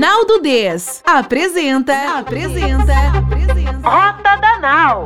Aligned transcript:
Naldo 0.00 0.40
Des 0.40 1.02
apresenta, 1.04 2.18
apresenta, 2.20 2.94
apresenta 3.18 3.70
Rota 3.86 4.36
da 4.36 4.58
Nau. 4.58 5.04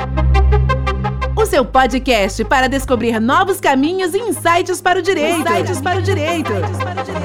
O 1.36 1.44
seu 1.44 1.64
podcast 1.64 2.44
para 2.44 2.68
descobrir 2.68 3.18
novos 3.18 3.58
caminhos 3.58 4.14
e 4.14 4.18
insights 4.18 4.80
para 4.80 5.00
o 5.00 5.02
direito. 5.02 5.40
Insights 5.40 5.80
para 5.80 5.98
o 5.98 6.02
direito. 6.02 6.52
Insights 6.52 6.78
para 6.78 7.00
o 7.00 7.04
direito. 7.04 7.24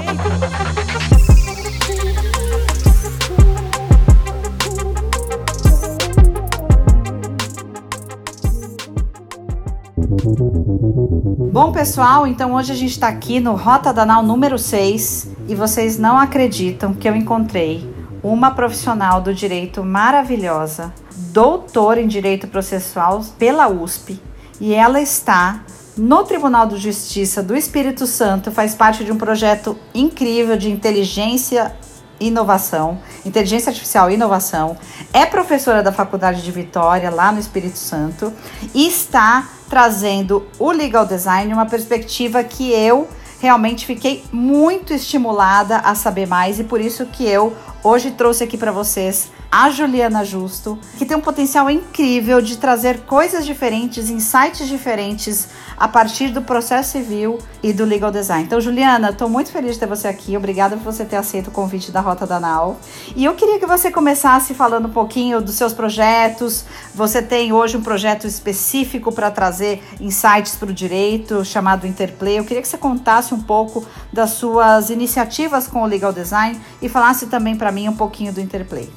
Bom, 11.52 11.72
pessoal, 11.72 12.26
então 12.26 12.56
hoje 12.56 12.72
a 12.72 12.76
gente 12.76 12.94
está 12.94 13.10
aqui 13.10 13.40
no 13.40 13.54
Rota 13.54 13.94
Danal 13.94 14.24
número 14.24 14.58
6 14.58 15.29
e 15.50 15.56
vocês 15.56 15.98
não 15.98 16.16
acreditam 16.16 16.94
que 16.94 17.10
eu 17.10 17.16
encontrei 17.16 17.92
uma 18.22 18.52
profissional 18.52 19.20
do 19.20 19.34
direito 19.34 19.84
maravilhosa, 19.84 20.94
doutora 21.32 22.00
em 22.00 22.08
direito 22.08 22.48
processual 22.48 23.26
pela 23.40 23.68
USP, 23.68 24.22
e 24.62 24.76
ela 24.76 25.02
está 25.02 25.64
no 25.98 26.24
Tribunal 26.24 26.68
de 26.68 26.78
Justiça 26.78 27.42
do 27.42 27.56
Espírito 27.56 28.06
Santo, 28.06 28.52
faz 28.52 28.76
parte 28.76 29.04
de 29.04 29.12
um 29.12 29.18
projeto 29.18 29.76
incrível 29.94 30.56
de 30.56 30.70
inteligência 30.70 31.76
inovação, 32.20 33.00
inteligência 33.26 33.70
artificial 33.70 34.12
e 34.12 34.14
inovação, 34.14 34.78
é 35.14 35.26
professora 35.26 35.82
da 35.82 35.92
Faculdade 35.92 36.44
de 36.44 36.52
Vitória, 36.52 37.10
lá 37.10 37.32
no 37.32 37.40
Espírito 37.40 37.78
Santo, 37.78 38.32
e 38.76 38.88
está 38.88 39.48
trazendo 39.70 40.46
o 40.60 40.70
legal 40.72 41.06
design 41.06 41.52
uma 41.54 41.66
perspectiva 41.66 42.44
que 42.44 42.72
eu 42.72 43.08
realmente 43.40 43.86
fiquei 43.86 44.24
muito 44.32 44.94
estimulada 44.94 45.78
a 45.78 45.96
saber 45.96 46.28
mais 46.28 46.60
e 46.60 46.64
por 46.64 46.82
isso 46.82 47.06
que 47.06 47.26
eu 47.26 47.56
hoje 47.84 48.12
trouxe 48.12 48.44
aqui 48.44 48.58
para 48.58 48.72
vocês 48.72 49.32
a 49.52 49.70
Juliana 49.72 50.24
Justo, 50.24 50.78
que 50.98 51.06
tem 51.06 51.18
um 51.18 51.22
potencial 51.22 51.70
incrível 51.70 52.40
de 52.40 52.58
trazer 52.58 53.00
coisas 53.02 53.46
diferentes, 53.46 54.10
insights 54.10 54.68
diferentes 54.68 55.48
a 55.76 55.88
partir 55.88 56.30
do 56.30 56.42
processo 56.42 56.92
civil 56.92 57.40
e 57.64 57.74
do 57.74 57.84
legal 57.84 58.12
design. 58.12 58.44
Então, 58.44 58.62
Juliana, 58.62 59.10
estou 59.10 59.28
muito 59.28 59.52
feliz 59.52 59.74
de 59.74 59.80
ter 59.80 59.88
você 59.88 60.08
aqui. 60.08 60.38
Obrigada 60.38 60.78
por 60.78 60.84
você 60.84 61.04
ter 61.04 61.16
aceito 61.16 61.48
o 61.48 61.52
convite 61.52 61.92
da 61.92 62.00
Rota 62.00 62.28
da 62.28 62.40
Nau. 62.40 62.78
E 63.16 63.26
eu 63.26 63.34
queria 63.34 63.60
que 63.60 63.66
você 63.66 63.90
começasse 63.90 64.54
falando 64.54 64.88
um 64.88 64.92
pouquinho 64.92 65.42
dos 65.42 65.56
seus 65.56 65.74
projetos. 65.74 66.66
Você 66.94 67.22
tem 67.22 67.52
hoje 67.52 67.78
um 67.78 67.82
projeto 67.82 68.28
específico 68.28 69.12
para 69.12 69.32
trazer 69.32 69.82
insights 70.00 70.56
para 70.56 70.70
o 70.70 70.74
direito, 70.74 71.44
chamado 71.44 71.88
Interplay. 71.88 72.38
Eu 72.38 72.44
queria 72.44 72.62
que 72.62 72.68
você 72.68 72.78
contasse 72.78 73.34
um 73.34 73.42
pouco 73.42 73.84
das 74.14 74.32
suas 74.32 74.90
iniciativas 74.90 75.68
com 75.68 75.82
o 75.82 75.86
legal 75.86 76.14
design 76.14 76.60
e 76.82 76.88
falasse 76.88 77.28
também 77.28 77.56
para 77.56 77.69
mim 77.72 77.88
um 77.88 77.96
pouquinho 77.96 78.34
do 78.34 78.40
Interplay. 78.40 78.90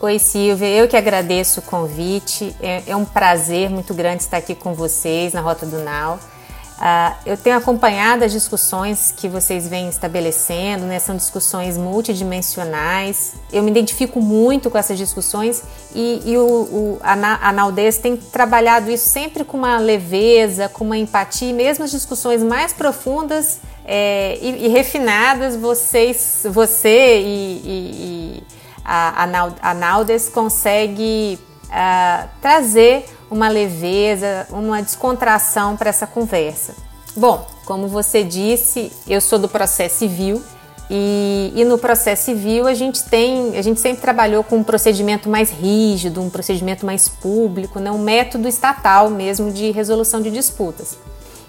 Oi, 0.00 0.18
Silvia. 0.18 0.68
Eu 0.68 0.88
que 0.88 0.96
agradeço 0.96 1.60
o 1.60 1.62
convite. 1.62 2.54
É, 2.60 2.82
é 2.88 2.96
um 2.96 3.04
prazer 3.04 3.70
muito 3.70 3.94
grande 3.94 4.22
estar 4.22 4.38
aqui 4.38 4.54
com 4.54 4.74
vocês 4.74 5.32
na 5.32 5.40
Rota 5.40 5.64
do 5.64 5.78
Nau. 5.78 6.18
Uh, 6.82 7.14
eu 7.24 7.36
tenho 7.36 7.56
acompanhado 7.56 8.24
as 8.24 8.32
discussões 8.32 9.14
que 9.16 9.28
vocês 9.28 9.68
vêm 9.68 9.88
estabelecendo, 9.88 10.84
né? 10.84 10.98
são 10.98 11.16
discussões 11.16 11.78
multidimensionais. 11.78 13.34
Eu 13.52 13.62
me 13.62 13.70
identifico 13.70 14.20
muito 14.20 14.68
com 14.68 14.76
essas 14.76 14.98
discussões 14.98 15.62
e, 15.94 16.20
e 16.24 16.36
o, 16.36 16.44
o, 16.44 17.00
a, 17.00 17.48
a 17.48 17.52
Naldez 17.52 17.98
tem 17.98 18.16
trabalhado 18.16 18.90
isso 18.90 19.08
sempre 19.08 19.44
com 19.44 19.58
uma 19.58 19.78
leveza, 19.78 20.68
com 20.68 20.82
uma 20.82 20.98
empatia, 20.98 21.50
e 21.50 21.52
mesmo 21.52 21.84
as 21.84 21.92
discussões 21.92 22.42
mais 22.42 22.72
profundas 22.72 23.60
é, 23.84 24.38
e, 24.40 24.66
e, 24.66 24.68
refinadas, 24.68 25.56
vocês, 25.56 26.46
você 26.50 27.20
e, 27.20 27.60
e 27.64 28.42
a, 28.84 29.24
a 29.62 29.74
Naldes 29.74 30.28
consegue 30.28 31.38
uh, 31.64 32.28
trazer 32.40 33.04
uma 33.30 33.48
leveza, 33.48 34.46
uma 34.50 34.82
descontração 34.82 35.76
para 35.76 35.90
essa 35.90 36.06
conversa. 36.06 36.74
Bom, 37.16 37.46
como 37.64 37.88
você 37.88 38.22
disse, 38.22 38.92
eu 39.08 39.20
sou 39.20 39.38
do 39.38 39.48
processo 39.48 39.98
civil 39.98 40.42
e, 40.90 41.52
e, 41.54 41.64
no 41.64 41.78
processo 41.78 42.24
civil 42.24 42.66
a 42.66 42.74
gente 42.74 43.04
tem, 43.04 43.56
a 43.56 43.62
gente 43.62 43.80
sempre 43.80 44.02
trabalhou 44.02 44.44
com 44.44 44.56
um 44.56 44.64
procedimento 44.64 45.28
mais 45.28 45.50
rígido, 45.50 46.20
um 46.20 46.28
procedimento 46.28 46.84
mais 46.84 47.08
público, 47.08 47.78
né? 47.78 47.90
um 47.90 47.98
método 47.98 48.48
estatal 48.48 49.08
mesmo 49.08 49.50
de 49.50 49.70
resolução 49.70 50.20
de 50.20 50.30
disputas. 50.30 50.98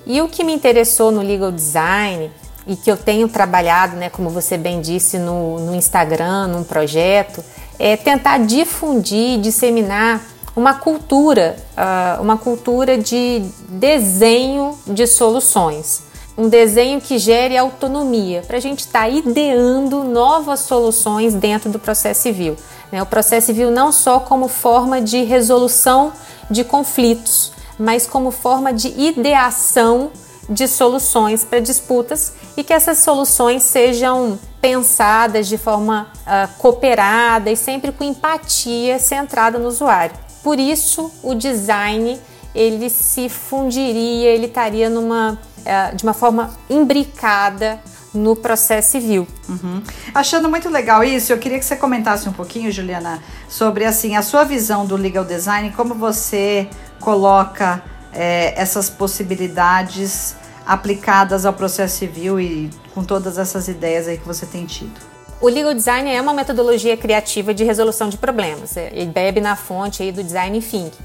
E 0.05 0.21
o 0.21 0.27
que 0.27 0.43
me 0.43 0.53
interessou 0.53 1.11
no 1.11 1.21
legal 1.21 1.51
design 1.51 2.29
e 2.65 2.75
que 2.75 2.89
eu 2.89 2.97
tenho 2.97 3.27
trabalhado, 3.27 3.95
né, 3.95 4.09
como 4.09 4.29
você 4.29 4.57
bem 4.57 4.81
disse, 4.81 5.17
no, 5.17 5.59
no 5.59 5.75
Instagram, 5.75 6.47
num 6.47 6.63
projeto, 6.63 7.43
é 7.77 7.97
tentar 7.97 8.39
difundir, 8.39 9.39
disseminar 9.39 10.21
uma 10.55 10.75
cultura, 10.75 11.55
uh, 11.75 12.21
uma 12.21 12.37
cultura 12.37 12.97
de 12.97 13.41
desenho 13.67 14.77
de 14.85 15.07
soluções. 15.07 16.03
Um 16.37 16.49
desenho 16.49 16.99
que 16.99 17.19
gere 17.19 17.55
autonomia, 17.57 18.41
para 18.45 18.57
a 18.57 18.59
gente 18.59 18.79
estar 18.79 19.01
tá 19.01 19.09
ideando 19.09 20.03
novas 20.03 20.61
soluções 20.61 21.33
dentro 21.35 21.69
do 21.69 21.77
processo 21.77 22.21
civil. 22.21 22.55
Né? 22.91 23.01
O 23.01 23.05
processo 23.05 23.47
civil 23.47 23.71
não 23.71 23.91
só 23.91 24.19
como 24.19 24.47
forma 24.47 24.99
de 24.99 25.23
resolução 25.23 26.11
de 26.49 26.63
conflitos, 26.63 27.52
mas 27.77 28.07
como 28.07 28.31
forma 28.31 28.73
de 28.73 28.87
ideação 28.89 30.11
de 30.49 30.67
soluções 30.67 31.43
para 31.43 31.59
disputas 31.59 32.33
e 32.57 32.63
que 32.63 32.73
essas 32.73 32.99
soluções 32.99 33.63
sejam 33.63 34.37
pensadas 34.61 35.47
de 35.47 35.57
forma 35.57 36.07
uh, 36.19 36.57
cooperada 36.57 37.49
e 37.49 37.55
sempre 37.55 37.91
com 37.91 38.03
empatia 38.03 38.99
centrada 38.99 39.57
no 39.57 39.67
usuário. 39.67 40.15
Por 40.43 40.59
isso, 40.59 41.11
o 41.23 41.33
design 41.33 42.19
ele 42.53 42.89
se 42.89 43.29
fundiria, 43.29 44.29
ele 44.29 44.45
estaria 44.45 44.89
numa, 44.89 45.39
uh, 45.59 45.95
de 45.95 46.03
uma 46.03 46.13
forma 46.13 46.53
imbricada 46.69 47.79
no 48.13 48.35
processo 48.35 48.91
civil. 48.91 49.27
Uhum. 49.49 49.81
Achando 50.13 50.47
muito 50.47 50.69
legal 50.69 51.03
isso, 51.03 51.33
eu 51.33 51.37
queria 51.39 51.57
que 51.57 51.65
você 51.65 51.75
comentasse 51.75 52.29
um 52.29 52.33
pouquinho, 52.33 52.71
Juliana, 52.71 53.23
sobre 53.49 53.85
assim 53.85 54.15
a 54.15 54.21
sua 54.21 54.43
visão 54.43 54.85
do 54.85 54.95
legal 54.95 55.25
design, 55.25 55.71
como 55.75 55.95
você 55.95 56.69
coloca 56.99 57.83
é, 58.13 58.53
essas 58.59 58.89
possibilidades 58.89 60.35
aplicadas 60.65 61.45
ao 61.45 61.53
processo 61.53 61.97
civil 61.97 62.39
e 62.39 62.69
com 62.93 63.03
todas 63.03 63.37
essas 63.37 63.67
ideias 63.67 64.07
aí 64.07 64.17
que 64.17 64.25
você 64.25 64.45
tem 64.45 64.65
tido? 64.65 65.13
O 65.41 65.49
legal 65.49 65.73
design 65.73 66.09
é 66.09 66.21
uma 66.21 66.33
metodologia 66.33 66.95
criativa 66.95 67.53
de 67.53 67.63
resolução 67.63 68.07
de 68.07 68.17
problemas. 68.17 68.77
É, 68.77 68.89
ele 68.93 69.11
bebe 69.11 69.41
na 69.41 69.55
fonte 69.55 70.01
aí 70.01 70.11
do 70.11 70.23
design 70.23 70.61
thinking. 70.61 71.03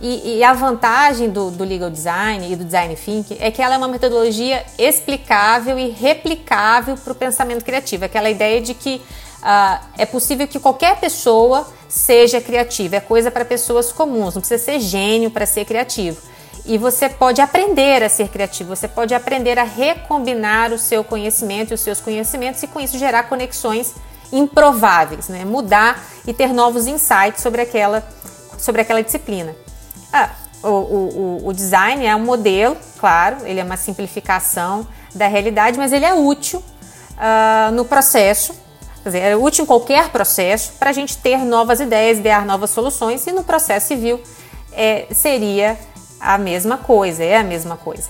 E, 0.00 0.38
e, 0.38 0.44
a 0.44 0.52
vantagem 0.52 1.30
do, 1.30 1.50
do, 1.50 1.62
legal 1.62 1.88
design 1.88 2.52
e 2.52 2.56
do 2.56 2.64
design 2.64 2.96
thinking 2.96 3.36
é 3.38 3.52
que 3.52 3.62
ela 3.62 3.76
é 3.76 3.78
uma 3.78 3.86
metodologia 3.86 4.64
explicável 4.76 5.78
e 5.78 5.90
replicável 5.90 6.96
para 6.96 7.12
o 7.12 7.14
pensamento 7.14 7.64
criativo. 7.64 8.04
Aquela 8.04 8.28
ideia 8.28 8.60
de 8.60 8.74
que 8.74 8.96
uh, 9.42 9.84
é 9.96 10.04
possível 10.04 10.48
que 10.48 10.58
qualquer 10.58 10.98
pessoa 10.98 11.68
seja 11.92 12.40
criativa. 12.40 12.96
É 12.96 13.00
coisa 13.00 13.30
para 13.30 13.44
pessoas 13.44 13.92
comuns. 13.92 14.34
Não 14.34 14.40
precisa 14.40 14.62
ser 14.62 14.80
gênio 14.80 15.30
para 15.30 15.44
ser 15.44 15.66
criativo. 15.66 16.18
E 16.64 16.78
você 16.78 17.08
pode 17.08 17.40
aprender 17.40 18.02
a 18.02 18.08
ser 18.08 18.28
criativo, 18.28 18.74
você 18.74 18.86
pode 18.86 19.12
aprender 19.12 19.58
a 19.58 19.64
recombinar 19.64 20.72
o 20.72 20.78
seu 20.78 21.02
conhecimento 21.02 21.72
e 21.72 21.74
os 21.74 21.80
seus 21.80 22.00
conhecimentos 22.00 22.62
e 22.62 22.68
com 22.68 22.80
isso 22.80 22.96
gerar 22.96 23.24
conexões 23.24 23.92
improváveis, 24.32 25.28
né? 25.28 25.44
mudar 25.44 26.02
e 26.26 26.32
ter 26.32 26.54
novos 26.54 26.86
insights 26.86 27.42
sobre 27.42 27.62
aquela, 27.62 28.06
sobre 28.58 28.80
aquela 28.80 29.02
disciplina. 29.02 29.54
Ah, 30.12 30.30
o, 30.62 30.68
o, 30.68 31.48
o 31.48 31.52
design 31.52 32.06
é 32.06 32.14
um 32.14 32.24
modelo, 32.24 32.76
claro, 32.98 33.38
ele 33.44 33.58
é 33.58 33.64
uma 33.64 33.76
simplificação 33.76 34.86
da 35.12 35.26
realidade, 35.26 35.76
mas 35.76 35.92
ele 35.92 36.04
é 36.04 36.14
útil 36.14 36.60
uh, 36.60 37.72
no 37.72 37.84
processo, 37.84 38.54
quer 39.02 39.08
dizer, 39.08 39.18
é 39.20 39.36
útil 39.36 39.64
em 39.64 39.66
qualquer 39.66 40.10
processo 40.10 40.72
para 40.78 40.90
a 40.90 40.92
gente 40.92 41.16
ter 41.18 41.38
novas 41.38 41.80
ideias, 41.80 42.18
idear 42.18 42.46
novas 42.46 42.70
soluções 42.70 43.26
e 43.26 43.32
no 43.32 43.44
processo 43.44 43.88
civil 43.88 44.20
é, 44.72 45.06
seria 45.12 45.78
a 46.20 46.38
mesma 46.38 46.78
coisa, 46.78 47.22
é 47.22 47.36
a 47.36 47.42
mesma 47.42 47.76
coisa. 47.76 48.08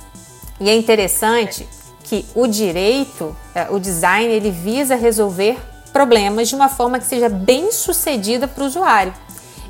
E 0.60 0.68
é 0.68 0.74
interessante 0.74 1.66
que 2.04 2.26
o 2.34 2.46
direito, 2.46 3.34
é, 3.54 3.68
o 3.70 3.78
design, 3.78 4.32
ele 4.32 4.50
visa 4.50 4.94
resolver 4.94 5.58
problemas 5.92 6.48
de 6.48 6.54
uma 6.54 6.68
forma 6.68 6.98
que 6.98 7.06
seja 7.06 7.28
bem 7.28 7.72
sucedida 7.72 8.46
para 8.46 8.62
o 8.62 8.66
usuário. 8.66 9.12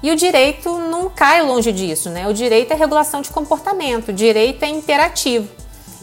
E 0.02 0.10
o 0.10 0.16
direito 0.16 0.69
não 0.78 1.08
cai 1.08 1.42
longe 1.42 1.70
disso, 1.70 2.10
né? 2.10 2.26
O 2.26 2.34
direito 2.34 2.72
é 2.72 2.74
regulação 2.74 3.22
de 3.22 3.30
comportamento, 3.30 4.08
o 4.08 4.12
direito 4.12 4.64
é 4.64 4.69
interativo. 4.69 5.48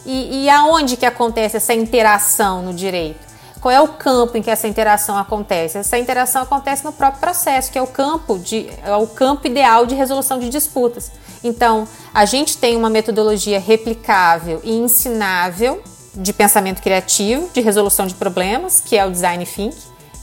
E, 0.06 0.44
e 0.44 0.50
aonde 0.50 0.96
que 0.96 1.04
acontece 1.04 1.58
essa 1.58 1.74
interação 1.74 2.62
no 2.62 2.72
direito? 2.72 3.29
Qual 3.60 3.70
é 3.70 3.80
o 3.80 3.88
campo 3.88 4.38
em 4.38 4.42
que 4.42 4.50
essa 4.50 4.66
interação 4.66 5.18
acontece? 5.18 5.76
Essa 5.76 5.98
interação 5.98 6.42
acontece 6.42 6.82
no 6.82 6.92
próprio 6.92 7.20
processo, 7.20 7.70
que 7.70 7.78
é 7.78 7.82
o 7.82 7.86
campo, 7.86 8.38
de, 8.38 8.70
é 8.82 8.96
o 8.96 9.06
campo 9.06 9.46
ideal 9.46 9.84
de 9.84 9.94
resolução 9.94 10.38
de 10.38 10.48
disputas. 10.48 11.12
Então, 11.44 11.86
a 12.14 12.24
gente 12.24 12.56
tem 12.56 12.74
uma 12.74 12.88
metodologia 12.88 13.60
replicável 13.60 14.60
e 14.64 14.72
ensinável 14.72 15.82
de 16.14 16.32
pensamento 16.32 16.80
criativo, 16.80 17.50
de 17.52 17.60
resolução 17.60 18.06
de 18.06 18.14
problemas, 18.14 18.80
que 18.80 18.96
é 18.96 19.04
o 19.04 19.10
design 19.10 19.44
thinking, 19.44 19.76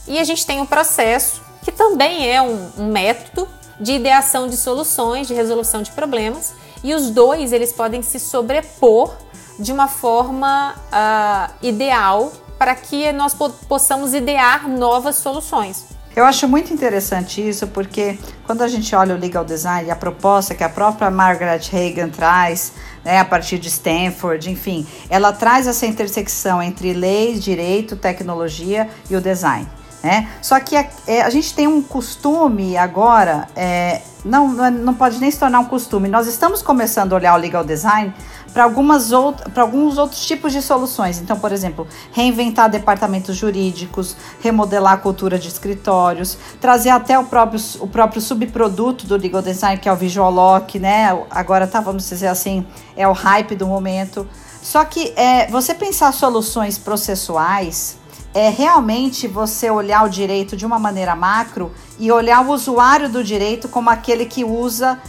E 0.07 0.17
a 0.19 0.23
gente 0.23 0.45
tem 0.45 0.59
um 0.59 0.65
processo 0.65 1.41
que 1.63 1.71
também 1.71 2.29
é 2.29 2.41
um, 2.41 2.71
um 2.77 2.91
método 2.91 3.47
de 3.79 3.93
ideação 3.93 4.47
de 4.47 4.57
soluções, 4.57 5.27
de 5.27 5.35
resolução 5.35 5.83
de 5.83 5.91
problemas, 5.91 6.53
e 6.83 6.95
os 6.95 7.11
dois 7.11 7.53
eles 7.53 7.71
podem 7.71 8.01
se 8.01 8.19
sobrepor 8.19 9.13
de 9.59 9.71
uma 9.71 9.87
forma 9.87 10.73
uh, 10.73 11.53
ideal 11.61 12.31
para 12.57 12.75
que 12.75 13.11
nós 13.11 13.33
po 13.33 13.49
possamos 13.67 14.13
idear 14.13 14.67
novas 14.67 15.15
soluções. 15.17 15.85
Eu 16.15 16.25
acho 16.25 16.47
muito 16.47 16.73
interessante 16.73 17.47
isso 17.47 17.67
porque 17.67 18.17
quando 18.47 18.63
a 18.63 18.67
gente 18.67 18.95
olha 18.95 19.13
o 19.13 19.19
legal 19.19 19.45
design, 19.45 19.91
a 19.91 19.95
proposta 19.95 20.55
que 20.55 20.63
a 20.63 20.69
própria 20.69 21.11
Margaret 21.11 21.61
Hagan 21.71 22.09
traz, 22.09 22.73
né, 23.05 23.19
a 23.19 23.25
partir 23.25 23.59
de 23.59 23.67
Stanford, 23.67 24.49
enfim, 24.49 24.87
ela 25.11 25.31
traz 25.31 25.67
essa 25.67 25.85
intersecção 25.85 26.59
entre 26.59 26.91
leis, 26.91 27.43
direito, 27.43 27.95
tecnologia 27.95 28.89
e 29.07 29.15
o 29.15 29.21
design. 29.21 29.69
Né? 30.01 30.27
Só 30.41 30.59
que 30.59 30.75
a, 30.75 30.87
é, 31.05 31.21
a 31.21 31.29
gente 31.29 31.53
tem 31.53 31.67
um 31.67 31.83
costume 31.83 32.75
agora, 32.77 33.47
é, 33.55 34.01
não, 34.25 34.47
não 34.71 34.93
pode 34.93 35.19
nem 35.19 35.29
se 35.29 35.37
tornar 35.37 35.59
um 35.59 35.65
costume. 35.65 36.07
Nós 36.07 36.27
estamos 36.27 36.61
começando 36.63 37.13
a 37.13 37.15
olhar 37.17 37.33
o 37.35 37.37
legal 37.37 37.63
design 37.63 38.13
para 38.57 38.63
algumas 38.63 39.11
para 39.53 39.61
alguns 39.61 39.99
outros 39.99 40.25
tipos 40.25 40.51
de 40.51 40.63
soluções. 40.63 41.19
Então, 41.19 41.37
por 41.37 41.51
exemplo, 41.51 41.87
reinventar 42.11 42.67
departamentos 42.67 43.35
jurídicos, 43.35 44.17
remodelar 44.41 44.93
a 44.93 44.97
cultura 44.97 45.37
de 45.37 45.47
escritórios, 45.47 46.35
trazer 46.59 46.89
até 46.89 47.19
o 47.19 47.25
próprio, 47.25 47.61
o 47.81 47.87
próprio 47.87 48.19
subproduto 48.19 49.05
do 49.05 49.15
legal 49.15 49.43
design, 49.43 49.79
que 49.79 49.87
é 49.87 49.93
o 49.93 49.95
visual 49.95 50.31
lock, 50.31 50.79
né? 50.79 51.23
Agora 51.29 51.67
tá, 51.67 51.79
vamos 51.79 52.09
dizer 52.09 52.25
assim, 52.25 52.65
é 52.95 53.07
o 53.07 53.11
hype 53.11 53.55
do 53.55 53.67
momento. 53.67 54.27
Só 54.59 54.83
que 54.83 55.13
é, 55.15 55.45
você 55.51 55.75
pensar 55.75 56.11
soluções 56.11 56.79
processuais 56.79 57.99
é 58.33 58.49
realmente 58.49 59.27
você 59.27 59.69
olhar 59.69 60.03
o 60.03 60.09
direito 60.09 60.57
de 60.57 60.65
uma 60.65 60.79
maneira 60.79 61.15
macro 61.15 61.71
e 61.99 62.11
olhar 62.11 62.43
o 62.43 62.51
usuário 62.51 63.07
do 63.07 63.23
direito 63.23 63.69
como 63.69 63.91
aquele 63.91 64.25
que 64.25 64.43
usa 64.43 64.99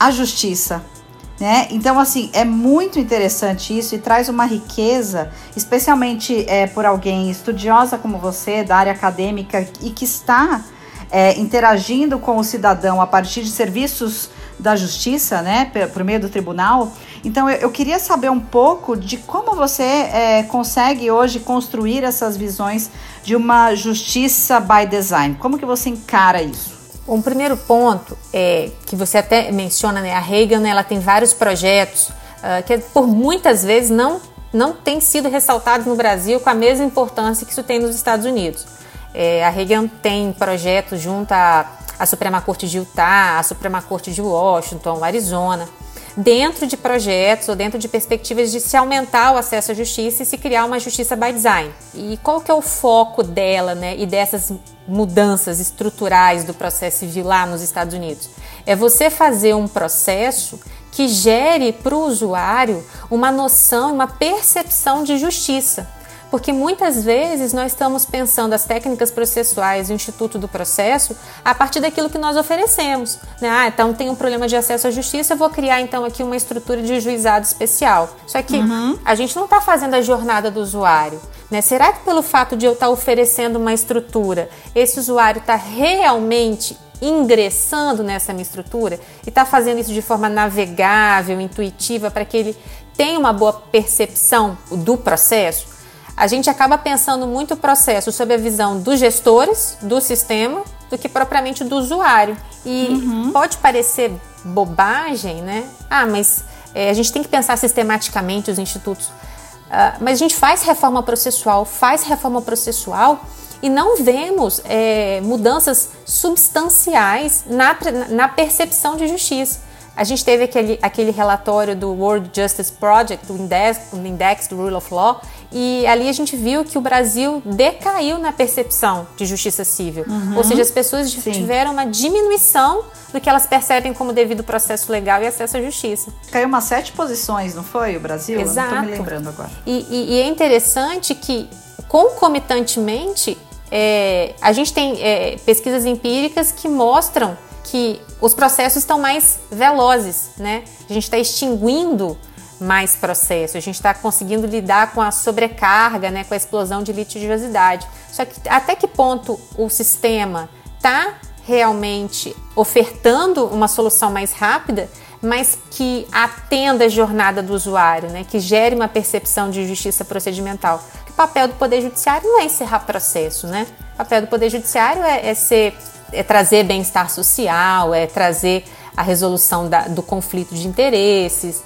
a 0.00 0.10
justiça. 0.10 0.93
Né? 1.38 1.66
Então, 1.70 1.98
assim, 1.98 2.30
é 2.32 2.44
muito 2.44 2.98
interessante 2.98 3.76
isso 3.76 3.94
e 3.94 3.98
traz 3.98 4.28
uma 4.28 4.44
riqueza, 4.44 5.32
especialmente 5.56 6.44
é, 6.48 6.66
por 6.68 6.86
alguém 6.86 7.28
estudiosa 7.28 7.98
como 7.98 8.18
você, 8.18 8.62
da 8.62 8.76
área 8.76 8.92
acadêmica 8.92 9.66
e 9.82 9.90
que 9.90 10.04
está 10.04 10.64
é, 11.10 11.38
interagindo 11.38 12.20
com 12.20 12.36
o 12.36 12.44
cidadão 12.44 13.00
a 13.00 13.06
partir 13.06 13.42
de 13.42 13.50
serviços 13.50 14.30
da 14.58 14.76
justiça, 14.76 15.42
né, 15.42 15.70
por 15.92 16.04
meio 16.04 16.20
do 16.20 16.28
tribunal. 16.28 16.92
Então, 17.24 17.50
eu, 17.50 17.56
eu 17.56 17.70
queria 17.70 17.98
saber 17.98 18.30
um 18.30 18.38
pouco 18.38 18.96
de 18.96 19.16
como 19.16 19.56
você 19.56 19.82
é, 19.82 20.42
consegue 20.44 21.10
hoje 21.10 21.40
construir 21.40 22.04
essas 22.04 22.36
visões 22.36 22.90
de 23.24 23.34
uma 23.34 23.74
justiça 23.74 24.60
by 24.60 24.86
design. 24.88 25.34
Como 25.40 25.58
que 25.58 25.66
você 25.66 25.88
encara 25.88 26.40
isso? 26.42 26.73
Um 27.06 27.20
primeiro 27.20 27.56
ponto 27.56 28.16
é 28.32 28.70
que 28.86 28.96
você 28.96 29.18
até 29.18 29.52
menciona, 29.52 30.00
né, 30.00 30.12
a 30.14 30.20
Reagan, 30.20 30.60
né, 30.60 30.70
ela 30.70 30.82
tem 30.82 31.00
vários 31.00 31.34
projetos 31.34 32.08
uh, 32.08 32.62
que 32.66 32.78
por 32.78 33.06
muitas 33.06 33.62
vezes 33.62 33.90
não 33.90 34.20
não 34.52 34.72
tem 34.72 35.00
sido 35.00 35.28
ressaltados 35.28 35.84
no 35.84 35.96
Brasil 35.96 36.38
com 36.38 36.48
a 36.48 36.54
mesma 36.54 36.84
importância 36.84 37.44
que 37.44 37.50
isso 37.50 37.64
tem 37.64 37.80
nos 37.80 37.96
Estados 37.96 38.24
Unidos. 38.24 38.64
É, 39.12 39.44
a 39.44 39.50
Reagan 39.50 39.88
tem 39.88 40.32
projetos 40.32 41.00
junto 41.00 41.32
à, 41.32 41.72
à 41.98 42.06
Suprema 42.06 42.40
Corte 42.40 42.68
de 42.68 42.78
Utah, 42.78 43.40
à 43.40 43.42
Suprema 43.42 43.82
Corte 43.82 44.12
de 44.12 44.22
Washington, 44.22 45.02
Arizona 45.02 45.68
dentro 46.16 46.66
de 46.66 46.76
projetos 46.76 47.48
ou 47.48 47.56
dentro 47.56 47.78
de 47.78 47.88
perspectivas 47.88 48.52
de 48.52 48.60
se 48.60 48.76
aumentar 48.76 49.32
o 49.32 49.36
acesso 49.36 49.72
à 49.72 49.74
justiça 49.74 50.22
e 50.22 50.26
se 50.26 50.38
criar 50.38 50.64
uma 50.64 50.78
justiça 50.78 51.16
by 51.16 51.32
design. 51.32 51.70
E 51.94 52.18
qual 52.22 52.40
que 52.40 52.50
é 52.50 52.54
o 52.54 52.62
foco 52.62 53.22
dela, 53.22 53.74
né, 53.74 53.96
e 53.96 54.06
dessas 54.06 54.52
mudanças 54.86 55.60
estruturais 55.60 56.44
do 56.44 56.54
processo 56.54 57.00
civil 57.00 57.24
lá 57.24 57.46
nos 57.46 57.62
Estados 57.62 57.94
Unidos? 57.94 58.28
É 58.64 58.76
você 58.76 59.10
fazer 59.10 59.54
um 59.54 59.66
processo 59.66 60.60
que 60.92 61.08
gere 61.08 61.72
para 61.72 61.94
o 61.94 62.06
usuário 62.06 62.84
uma 63.10 63.32
noção, 63.32 63.92
uma 63.92 64.06
percepção 64.06 65.02
de 65.02 65.18
justiça 65.18 65.88
porque 66.34 66.52
muitas 66.52 67.04
vezes 67.04 67.52
nós 67.52 67.70
estamos 67.70 68.04
pensando 68.04 68.54
as 68.54 68.64
técnicas 68.64 69.08
processuais, 69.08 69.88
o 69.88 69.92
Instituto 69.92 70.36
do 70.36 70.48
Processo, 70.48 71.16
a 71.44 71.54
partir 71.54 71.78
daquilo 71.78 72.10
que 72.10 72.18
nós 72.18 72.36
oferecemos. 72.36 73.20
Né? 73.40 73.48
Ah, 73.48 73.68
então 73.68 73.94
tem 73.94 74.10
um 74.10 74.16
problema 74.16 74.48
de 74.48 74.56
acesso 74.56 74.88
à 74.88 74.90
justiça, 74.90 75.34
eu 75.34 75.36
vou 75.36 75.48
criar 75.48 75.80
então 75.80 76.04
aqui 76.04 76.24
uma 76.24 76.34
estrutura 76.34 76.82
de 76.82 76.98
juizado 76.98 77.46
especial. 77.46 78.16
Só 78.26 78.42
que 78.42 78.56
uhum. 78.56 78.98
a 79.04 79.14
gente 79.14 79.36
não 79.36 79.44
está 79.44 79.60
fazendo 79.60 79.94
a 79.94 80.02
jornada 80.02 80.50
do 80.50 80.58
usuário. 80.58 81.20
Né? 81.48 81.60
Será 81.60 81.92
que 81.92 82.04
pelo 82.04 82.20
fato 82.20 82.56
de 82.56 82.66
eu 82.66 82.72
estar 82.72 82.86
tá 82.86 82.90
oferecendo 82.90 83.54
uma 83.54 83.72
estrutura, 83.72 84.50
esse 84.74 84.98
usuário 84.98 85.38
está 85.38 85.54
realmente 85.54 86.76
ingressando 87.00 88.02
nessa 88.02 88.32
minha 88.32 88.42
estrutura 88.42 88.98
e 89.24 89.28
está 89.28 89.44
fazendo 89.44 89.78
isso 89.78 89.92
de 89.92 90.02
forma 90.02 90.28
navegável, 90.28 91.40
intuitiva, 91.40 92.10
para 92.10 92.24
que 92.24 92.36
ele 92.36 92.56
tenha 92.96 93.20
uma 93.20 93.32
boa 93.32 93.52
percepção 93.52 94.58
do 94.72 94.96
processo? 94.96 95.73
A 96.16 96.26
gente 96.26 96.48
acaba 96.48 96.78
pensando 96.78 97.26
muito 97.26 97.54
o 97.54 97.56
processo 97.56 98.12
sob 98.12 98.32
a 98.32 98.36
visão 98.36 98.80
dos 98.80 99.00
gestores 99.00 99.76
do 99.82 100.00
sistema 100.00 100.62
do 100.88 100.96
que 100.96 101.08
propriamente 101.08 101.64
do 101.64 101.76
usuário. 101.76 102.36
E 102.64 102.88
uhum. 102.88 103.32
pode 103.32 103.56
parecer 103.58 104.12
bobagem, 104.44 105.42
né? 105.42 105.68
Ah, 105.90 106.06
mas 106.06 106.44
é, 106.74 106.90
a 106.90 106.92
gente 106.92 107.12
tem 107.12 107.22
que 107.22 107.28
pensar 107.28 107.56
sistematicamente 107.56 108.50
os 108.50 108.58
institutos. 108.58 109.06
Uh, 109.06 109.98
mas 110.00 110.14
a 110.14 110.18
gente 110.18 110.36
faz 110.36 110.62
reforma 110.62 111.02
processual, 111.02 111.64
faz 111.64 112.04
reforma 112.04 112.40
processual 112.40 113.24
e 113.62 113.68
não 113.68 113.96
vemos 113.96 114.60
é, 114.64 115.20
mudanças 115.22 115.88
substanciais 116.04 117.44
na, 117.46 117.76
na 118.10 118.28
percepção 118.28 118.96
de 118.96 119.08
justiça. 119.08 119.60
A 119.96 120.02
gente 120.02 120.24
teve 120.24 120.44
aquele, 120.44 120.78
aquele 120.82 121.10
relatório 121.10 121.76
do 121.76 121.92
World 121.92 122.30
Justice 122.34 122.72
Project, 122.72 123.26
do 123.26 123.36
Index, 123.36 123.90
do 123.92 124.06
Index 124.06 124.48
do 124.48 124.56
Rule 124.56 124.74
of 124.74 124.92
Law, 124.92 125.20
e 125.52 125.86
ali 125.86 126.08
a 126.08 126.12
gente 126.12 126.36
viu 126.36 126.64
que 126.64 126.76
o 126.76 126.80
Brasil 126.80 127.40
decaiu 127.44 128.18
na 128.18 128.32
percepção 128.32 129.06
de 129.16 129.24
justiça 129.24 129.64
civil. 129.64 130.04
Uhum. 130.08 130.36
Ou 130.36 130.44
seja, 130.44 130.62
as 130.62 130.70
pessoas 130.70 131.10
Sim. 131.10 131.30
tiveram 131.30 131.72
uma 131.72 131.86
diminuição 131.86 132.84
do 133.12 133.20
que 133.20 133.28
elas 133.28 133.46
percebem 133.46 133.94
como 133.94 134.12
devido 134.12 134.42
processo 134.42 134.90
legal 134.90 135.22
e 135.22 135.26
acesso 135.28 135.56
à 135.56 135.62
justiça. 135.62 136.12
Caiu 136.32 136.48
umas 136.48 136.64
sete 136.64 136.90
posições, 136.90 137.54
não 137.54 137.62
foi, 137.62 137.96
o 137.96 138.00
Brasil? 138.00 138.40
Exato. 138.40 138.74
não 138.74 138.82
tô 138.82 138.90
me 138.90 138.96
lembrando 138.96 139.28
agora. 139.28 139.50
E, 139.64 139.86
e, 139.88 140.14
e 140.14 140.20
é 140.20 140.26
interessante 140.26 141.14
que, 141.14 141.48
concomitantemente, 141.86 143.38
é, 143.70 144.34
a 144.40 144.52
gente 144.52 144.72
tem 144.72 145.00
é, 145.00 145.36
pesquisas 145.46 145.84
empíricas 145.84 146.50
que 146.50 146.68
mostram 146.68 147.38
que 147.64 148.00
os 148.20 148.34
processos 148.34 148.78
estão 148.78 148.98
mais 148.98 149.40
velozes, 149.50 150.30
né? 150.36 150.64
A 150.88 150.92
gente 150.92 151.04
está 151.04 151.18
extinguindo 151.18 152.16
mais 152.60 152.94
processos, 152.94 153.56
a 153.56 153.60
gente 153.60 153.74
está 153.74 153.92
conseguindo 153.92 154.46
lidar 154.46 154.92
com 154.92 155.00
a 155.00 155.10
sobrecarga, 155.10 156.10
né, 156.10 156.24
com 156.24 156.34
a 156.34 156.36
explosão 156.36 156.82
de 156.82 156.92
litigiosidade. 156.92 157.86
Só 158.12 158.24
que 158.24 158.48
até 158.48 158.76
que 158.76 158.86
ponto 158.86 159.38
o 159.56 159.68
sistema 159.68 160.48
está 160.76 161.14
realmente 161.42 162.34
ofertando 162.54 163.46
uma 163.46 163.68
solução 163.68 164.12
mais 164.12 164.32
rápida, 164.32 164.88
mas 165.20 165.58
que 165.70 166.06
atenda 166.12 166.84
a 166.84 166.88
jornada 166.88 167.42
do 167.42 167.54
usuário, 167.54 168.10
né, 168.10 168.24
que 168.24 168.38
gere 168.38 168.74
uma 168.74 168.88
percepção 168.88 169.50
de 169.50 169.66
justiça 169.66 170.04
procedimental. 170.04 170.82
O 171.08 171.12
papel 171.12 171.48
do 171.48 171.54
Poder 171.54 171.80
Judiciário 171.80 172.26
não 172.26 172.40
é 172.40 172.44
encerrar 172.44 172.80
processo, 172.80 173.46
né? 173.46 173.68
O 173.94 173.96
papel 173.98 174.22
do 174.22 174.26
Poder 174.26 174.50
Judiciário 174.50 175.00
é, 175.02 175.28
é 175.28 175.34
ser 175.34 175.76
é 176.12 176.22
trazer 176.22 176.64
bem-estar 176.64 177.10
social, 177.10 177.94
é 177.94 178.06
trazer 178.06 178.64
a 178.96 179.02
resolução 179.02 179.68
da, 179.68 179.88
do 179.88 180.02
conflito 180.02 180.54
de 180.54 180.68
interesses, 180.68 181.62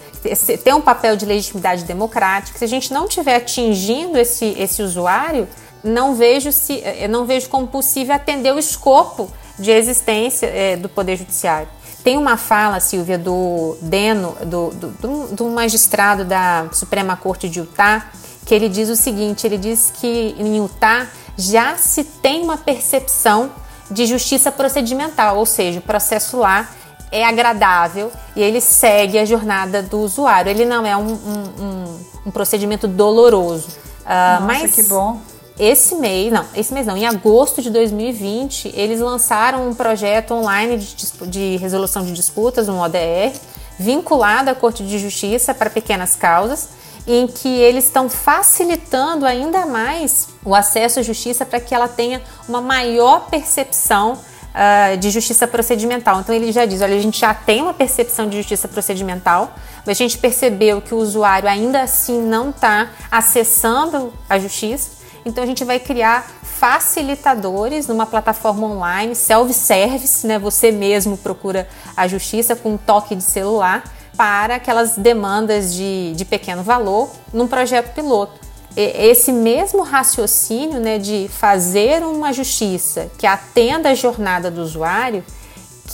ter 0.64 0.75
um 0.75 0.80
papel 0.80 1.16
de 1.16 1.26
legitimidade 1.26 1.85
democrática. 1.85 2.59
Se 2.59 2.64
a 2.64 2.68
gente 2.68 2.92
não 2.92 3.07
estiver 3.07 3.37
atingindo 3.37 4.16
esse, 4.16 4.54
esse 4.59 4.83
usuário, 4.83 5.47
não 5.85 6.14
vejo, 6.14 6.50
se, 6.50 6.80
eh, 6.83 7.07
não 7.07 7.26
vejo 7.26 7.49
como 7.49 7.66
possível 7.66 8.14
atender 8.14 8.52
o 8.52 8.59
escopo 8.59 9.30
de 9.59 9.71
existência 9.71 10.47
é, 10.47 10.76
do 10.76 10.88
Poder 10.88 11.16
Judiciário. 11.16 11.68
Tem 12.02 12.16
uma 12.16 12.37
fala, 12.37 12.80
Silvia, 12.80 13.18
do 13.18 13.76
Deno, 13.83 14.37
do, 14.47 14.71
do, 14.71 15.26
do 15.35 15.45
magistrado 15.49 16.25
da 16.25 16.68
Suprema 16.73 17.16
Corte 17.16 17.49
de 17.49 17.59
Utah, 17.61 18.07
que 18.47 18.54
ele 18.54 18.68
diz 18.68 18.88
o 18.88 18.97
seguinte: 18.97 19.47
ele 19.47 19.59
diz 19.59 19.92
que 19.95 20.35
em 20.38 20.57
Utah 20.57 21.07
já 21.37 21.76
se 21.76 22.04
tem 22.04 22.42
uma 22.42 22.57
percepção 22.57 23.50
de 23.90 24.07
justiça 24.07 24.52
procedimental, 24.52 25.38
ou 25.38 25.47
seja, 25.47 25.78
o 25.78 25.83
processo 25.83 26.37
lá 26.38 26.68
é 27.11 27.25
agradável 27.25 28.12
e 28.37 28.42
ele 28.42 28.61
segue 28.61 29.18
a 29.18 29.25
jornada 29.25 29.83
do 29.83 30.00
usuário. 30.00 30.50
Ele 30.50 30.64
não 30.64 30.87
é 30.87 30.97
um, 30.97 31.09
um, 31.09 31.64
um, 31.64 32.00
um 32.26 32.30
procedimento 32.30 32.87
doloroso. 32.87 33.68
Uh, 33.68 34.40
Nossa, 34.40 34.40
mas 34.40 34.75
que 34.75 34.83
bom. 34.85 35.21
Esse 35.59 35.97
mês, 35.97 36.33
não, 36.33 36.45
esse 36.54 36.73
mês 36.73 36.87
não, 36.87 36.97
em 36.97 37.04
agosto 37.04 37.61
de 37.61 37.68
2020, 37.68 38.73
eles 38.76 39.00
lançaram 39.00 39.68
um 39.68 39.75
projeto 39.75 40.33
online 40.33 40.76
de, 40.76 41.26
de 41.26 41.57
resolução 41.57 42.04
de 42.04 42.12
disputas, 42.12 42.68
um 42.68 42.80
ODR, 42.80 43.37
vinculado 43.76 44.50
à 44.50 44.54
Corte 44.54 44.87
de 44.87 44.99
Justiça 45.00 45.52
para 45.52 45.68
pequenas 45.68 46.14
causas. 46.14 46.68
Em 47.09 47.27
que 47.27 47.49
eles 47.49 47.87
estão 47.87 48.09
facilitando 48.11 49.25
ainda 49.25 49.65
mais 49.65 50.29
o 50.45 50.55
acesso 50.55 51.00
à 51.00 51.03
justiça 51.03 51.47
para 51.47 51.59
que 51.59 51.75
ela 51.75 51.88
tenha 51.88 52.23
uma 52.47 52.61
maior 52.61 53.31
percepção 53.31 54.12
uh, 54.12 54.97
de 54.99 55.11
justiça 55.11 55.47
procedimental. 55.47 56.21
Então 56.21 56.35
ele 56.35 56.53
já 56.53 56.67
diz: 56.67 56.83
olha, 56.83 56.95
a 56.95 57.00
gente 57.00 57.19
já 57.19 57.33
tem 57.33 57.62
uma 57.62 57.73
percepção 57.73 58.29
de 58.29 58.37
justiça 58.37 58.69
procedimental, 58.69 59.55
mas 59.87 59.97
a 59.97 59.99
gente 59.99 60.19
percebeu 60.19 60.83
que 60.83 60.95
o 60.95 60.99
usuário 60.99 61.49
ainda 61.49 61.81
assim 61.81 62.21
não 62.21 62.50
está 62.50 62.91
acessando 63.11 64.12
a 64.29 64.38
justiça. 64.38 64.99
Então 65.25 65.43
a 65.43 65.47
gente 65.47 65.65
vai 65.65 65.81
criar 65.81 66.27
facilitadores 66.43 67.87
numa 67.87 68.05
plataforma 68.05 68.67
online, 68.67 69.15
self-service, 69.15 70.27
né? 70.27 70.38
Você 70.38 70.71
mesmo 70.71 71.17
procura 71.17 71.67
a 71.97 72.07
justiça 72.07 72.55
com 72.55 72.75
um 72.75 72.77
toque 72.77 73.15
de 73.15 73.23
celular 73.23 73.83
para 74.18 74.56
aquelas 74.56 74.98
demandas 74.98 75.72
de, 75.72 76.12
de 76.16 76.25
pequeno 76.25 76.64
valor 76.64 77.08
num 77.32 77.46
projeto 77.46 77.94
piloto. 77.94 78.32
Esse 78.76 79.32
mesmo 79.32 79.82
raciocínio 79.82 80.80
né, 80.80 80.98
de 80.98 81.30
fazer 81.30 82.02
uma 82.02 82.32
justiça 82.32 83.08
que 83.16 83.26
atenda 83.26 83.90
a 83.90 83.94
jornada 83.94 84.50
do 84.50 84.60
usuário, 84.60 85.25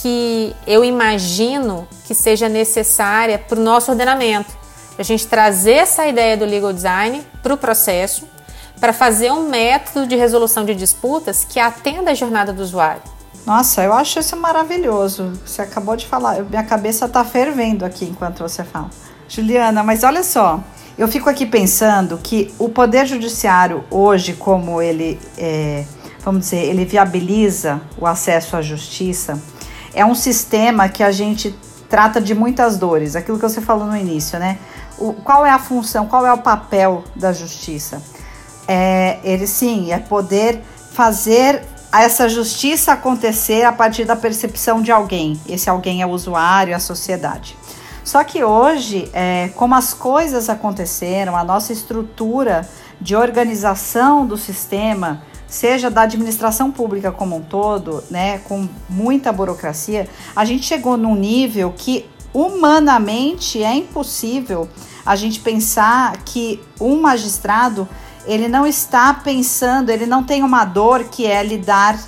que 0.01 0.57
eu 0.67 0.85
imagino 0.85 1.87
que 2.07 2.15
seja 2.15 2.49
necessária 2.49 3.39
para 3.39 3.59
o 3.59 3.63
nosso 3.63 3.91
ordenamento. 3.91 4.53
A 4.99 5.03
gente 5.03 5.27
trazer 5.27 5.75
essa 5.75 6.07
ideia 6.07 6.37
do 6.37 6.47
legal 6.47 6.73
design 6.73 7.23
para 7.43 7.55
o 7.55 7.59
processo, 7.59 8.27
para 8.81 8.93
fazer 8.93 9.33
um 9.33 9.49
método 9.49 10.07
de 10.07 10.17
resolução 10.17 10.65
de 10.65 10.75
disputas 10.75 11.45
que 11.45 11.61
atenda 11.61 12.11
a 12.11 12.15
jornada 12.15 12.53
do 12.53 12.63
usuário. 12.63 13.14
Nossa, 13.47 13.83
eu 13.83 13.93
acho 13.93 14.19
isso 14.19 14.37
maravilhoso. 14.37 15.33
Você 15.45 15.61
acabou 15.61 15.97
de 15.97 16.07
falar, 16.07 16.43
minha 16.45 16.65
cabeça 16.65 17.05
está 17.05 17.23
fervendo 17.25 17.85
aqui 17.85 18.07
enquanto 18.07 18.39
você 18.39 18.65
fala. 18.65 18.89
Juliana, 19.29 19.83
mas 19.83 20.03
olha 20.03 20.23
só, 20.23 20.61
eu 20.97 21.07
fico 21.09 21.29
aqui 21.29 21.45
pensando 21.45 22.19
que 22.19 22.55
o 22.59 22.69
Poder 22.69 23.07
Judiciário 23.07 23.85
hoje, 23.91 24.33
como 24.33 24.81
ele, 24.81 25.21
é, 25.37 25.85
vamos 26.21 26.43
dizer, 26.43 26.65
ele 26.65 26.85
viabiliza 26.85 27.81
o 27.99 28.07
acesso 28.07 28.57
à 28.57 28.63
justiça, 28.63 29.39
é 29.93 30.05
um 30.05 30.15
sistema 30.15 30.89
que 30.89 31.03
a 31.03 31.13
gente 31.13 31.55
trata 31.89 32.21
de 32.21 32.35
muitas 32.35 32.79
dores, 32.79 33.15
aquilo 33.15 33.39
que 33.39 33.43
você 33.43 33.61
falou 33.61 33.87
no 33.87 33.97
início, 33.97 34.39
né? 34.39 34.59
O, 34.99 35.13
qual 35.13 35.45
é 35.45 35.51
a 35.51 35.59
função, 35.59 36.07
qual 36.07 36.27
é 36.27 36.33
o 36.33 36.39
papel 36.39 37.05
da 37.15 37.33
justiça? 37.33 38.01
É, 38.67 39.19
ele 39.23 39.47
sim, 39.47 39.93
é 39.93 39.99
poder 39.99 40.63
fazer 40.93 41.63
essa 42.03 42.29
justiça 42.29 42.93
acontecer 42.93 43.65
a 43.65 43.73
partir 43.73 44.05
da 44.05 44.17
percepção 44.17 44.83
de 44.83 44.91
alguém. 44.91 45.41
Esse 45.49 45.71
alguém 45.71 46.03
é 46.03 46.07
o 46.07 46.11
usuário, 46.11 46.75
a 46.75 46.81
sociedade. 46.81 47.57
Só 48.03 48.23
que 48.23 48.45
hoje, 48.45 49.09
é, 49.13 49.51
como 49.55 49.75
as 49.75 49.95
coisas 49.95 50.51
aconteceram, 50.51 51.37
a 51.37 51.43
nossa 51.43 51.73
estrutura 51.73 52.69
de 53.01 53.17
organização 53.17 54.27
do 54.27 54.37
sistema, 54.37 55.23
seja 55.47 55.91
da 55.91 56.03
administração 56.03 56.71
pública 56.71 57.11
como 57.11 57.37
um 57.37 57.41
todo, 57.41 58.03
né, 58.11 58.39
com 58.39 58.69
muita 58.89 59.33
burocracia, 59.33 60.09
a 60.35 60.45
gente 60.45 60.67
chegou 60.67 60.97
num 60.97 61.15
nível 61.15 61.73
que 61.77 62.07
humanamente 62.33 63.63
é 63.63 63.75
impossível 63.75 64.69
a 65.07 65.15
gente 65.17 65.41
pensar 65.41 66.17
que 66.25 66.61
um 66.81 67.01
magistrado 67.01 67.89
ele 68.27 68.49
não 68.49 68.67
está 68.67 69.13
pensando, 69.15 69.91
ele 69.91 70.07
não 70.07 70.23
tem 70.23 70.43
uma 70.43 70.65
dor 70.65 71.05
que 71.05 71.27
é 71.27 71.43
lidar 71.43 71.99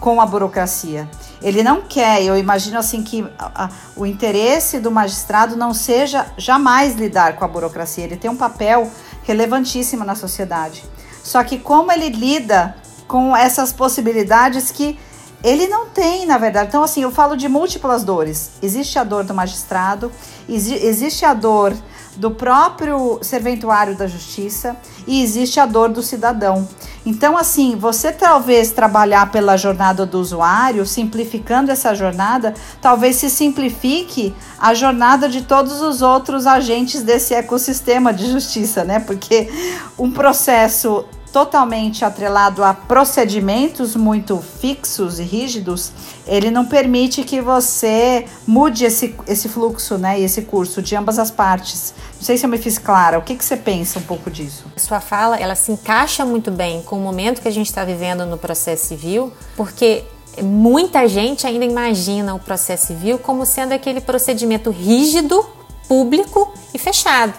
com 0.00 0.20
a 0.20 0.26
burocracia. 0.26 1.08
Ele 1.40 1.62
não 1.62 1.82
quer, 1.82 2.22
eu 2.22 2.36
imagino 2.36 2.78
assim 2.78 3.02
que 3.02 3.26
a, 3.38 3.64
a, 3.64 3.70
o 3.96 4.06
interesse 4.06 4.78
do 4.78 4.90
magistrado 4.90 5.56
não 5.56 5.74
seja 5.74 6.26
jamais 6.36 6.94
lidar 6.94 7.36
com 7.36 7.44
a 7.44 7.48
burocracia. 7.48 8.04
Ele 8.04 8.16
tem 8.16 8.30
um 8.30 8.36
papel 8.36 8.90
relevantíssimo 9.22 10.04
na 10.04 10.14
sociedade. 10.14 10.84
Só 11.22 11.42
que 11.42 11.58
como 11.58 11.90
ele 11.90 12.10
lida 12.10 12.76
com 13.08 13.36
essas 13.36 13.72
possibilidades 13.72 14.70
que 14.70 14.98
ele 15.44 15.68
não 15.68 15.86
tem, 15.86 16.24
na 16.24 16.38
verdade. 16.38 16.68
Então, 16.68 16.82
assim, 16.82 17.02
eu 17.02 17.12
falo 17.12 17.36
de 17.36 17.46
múltiplas 17.48 18.02
dores. 18.02 18.52
Existe 18.62 18.98
a 18.98 19.04
dor 19.04 19.24
do 19.24 19.34
magistrado, 19.34 20.10
existe 20.48 21.26
a 21.26 21.34
dor 21.34 21.74
do 22.16 22.30
próprio 22.30 23.18
serventuário 23.20 23.94
da 23.94 24.06
justiça 24.06 24.74
e 25.06 25.22
existe 25.22 25.60
a 25.60 25.66
dor 25.66 25.90
do 25.90 26.02
cidadão. 26.02 26.66
Então, 27.04 27.36
assim, 27.36 27.76
você 27.76 28.10
talvez 28.10 28.70
trabalhar 28.70 29.30
pela 29.30 29.58
jornada 29.58 30.06
do 30.06 30.18
usuário, 30.18 30.86
simplificando 30.86 31.70
essa 31.70 31.94
jornada, 31.94 32.54
talvez 32.80 33.16
se 33.16 33.28
simplifique 33.28 34.34
a 34.58 34.72
jornada 34.72 35.28
de 35.28 35.42
todos 35.42 35.82
os 35.82 36.00
outros 36.00 36.46
agentes 36.46 37.02
desse 37.02 37.34
ecossistema 37.34 38.14
de 38.14 38.30
justiça, 38.30 38.82
né? 38.82 39.00
Porque 39.00 39.52
um 39.98 40.10
processo 40.10 41.04
totalmente 41.34 42.04
atrelado 42.04 42.62
a 42.62 42.72
procedimentos 42.72 43.96
muito 43.96 44.40
fixos 44.60 45.18
e 45.18 45.24
rígidos, 45.24 45.90
ele 46.28 46.48
não 46.48 46.64
permite 46.64 47.24
que 47.24 47.40
você 47.40 48.24
mude 48.46 48.84
esse, 48.84 49.16
esse 49.26 49.48
fluxo, 49.48 49.98
né, 49.98 50.20
e 50.20 50.22
esse 50.22 50.42
curso 50.42 50.80
de 50.80 50.94
ambas 50.94 51.18
as 51.18 51.32
partes. 51.32 51.92
Não 52.14 52.22
sei 52.22 52.38
se 52.38 52.46
eu 52.46 52.50
me 52.50 52.56
fiz 52.56 52.78
clara. 52.78 53.18
O 53.18 53.22
que, 53.22 53.34
que 53.34 53.44
você 53.44 53.56
pensa 53.56 53.98
um 53.98 54.02
pouco 54.02 54.30
disso? 54.30 54.66
Sua 54.76 55.00
fala, 55.00 55.36
ela 55.36 55.56
se 55.56 55.72
encaixa 55.72 56.24
muito 56.24 56.52
bem 56.52 56.82
com 56.82 56.96
o 56.96 57.00
momento 57.00 57.42
que 57.42 57.48
a 57.48 57.52
gente 57.52 57.66
está 57.66 57.84
vivendo 57.84 58.24
no 58.24 58.38
processo 58.38 58.86
civil, 58.86 59.32
porque 59.56 60.04
muita 60.40 61.08
gente 61.08 61.48
ainda 61.48 61.64
imagina 61.64 62.32
o 62.32 62.38
processo 62.38 62.86
civil 62.86 63.18
como 63.18 63.44
sendo 63.44 63.72
aquele 63.72 64.00
procedimento 64.00 64.70
rígido, 64.70 65.44
público 65.88 66.54
e 66.72 66.78
fechado. 66.78 67.34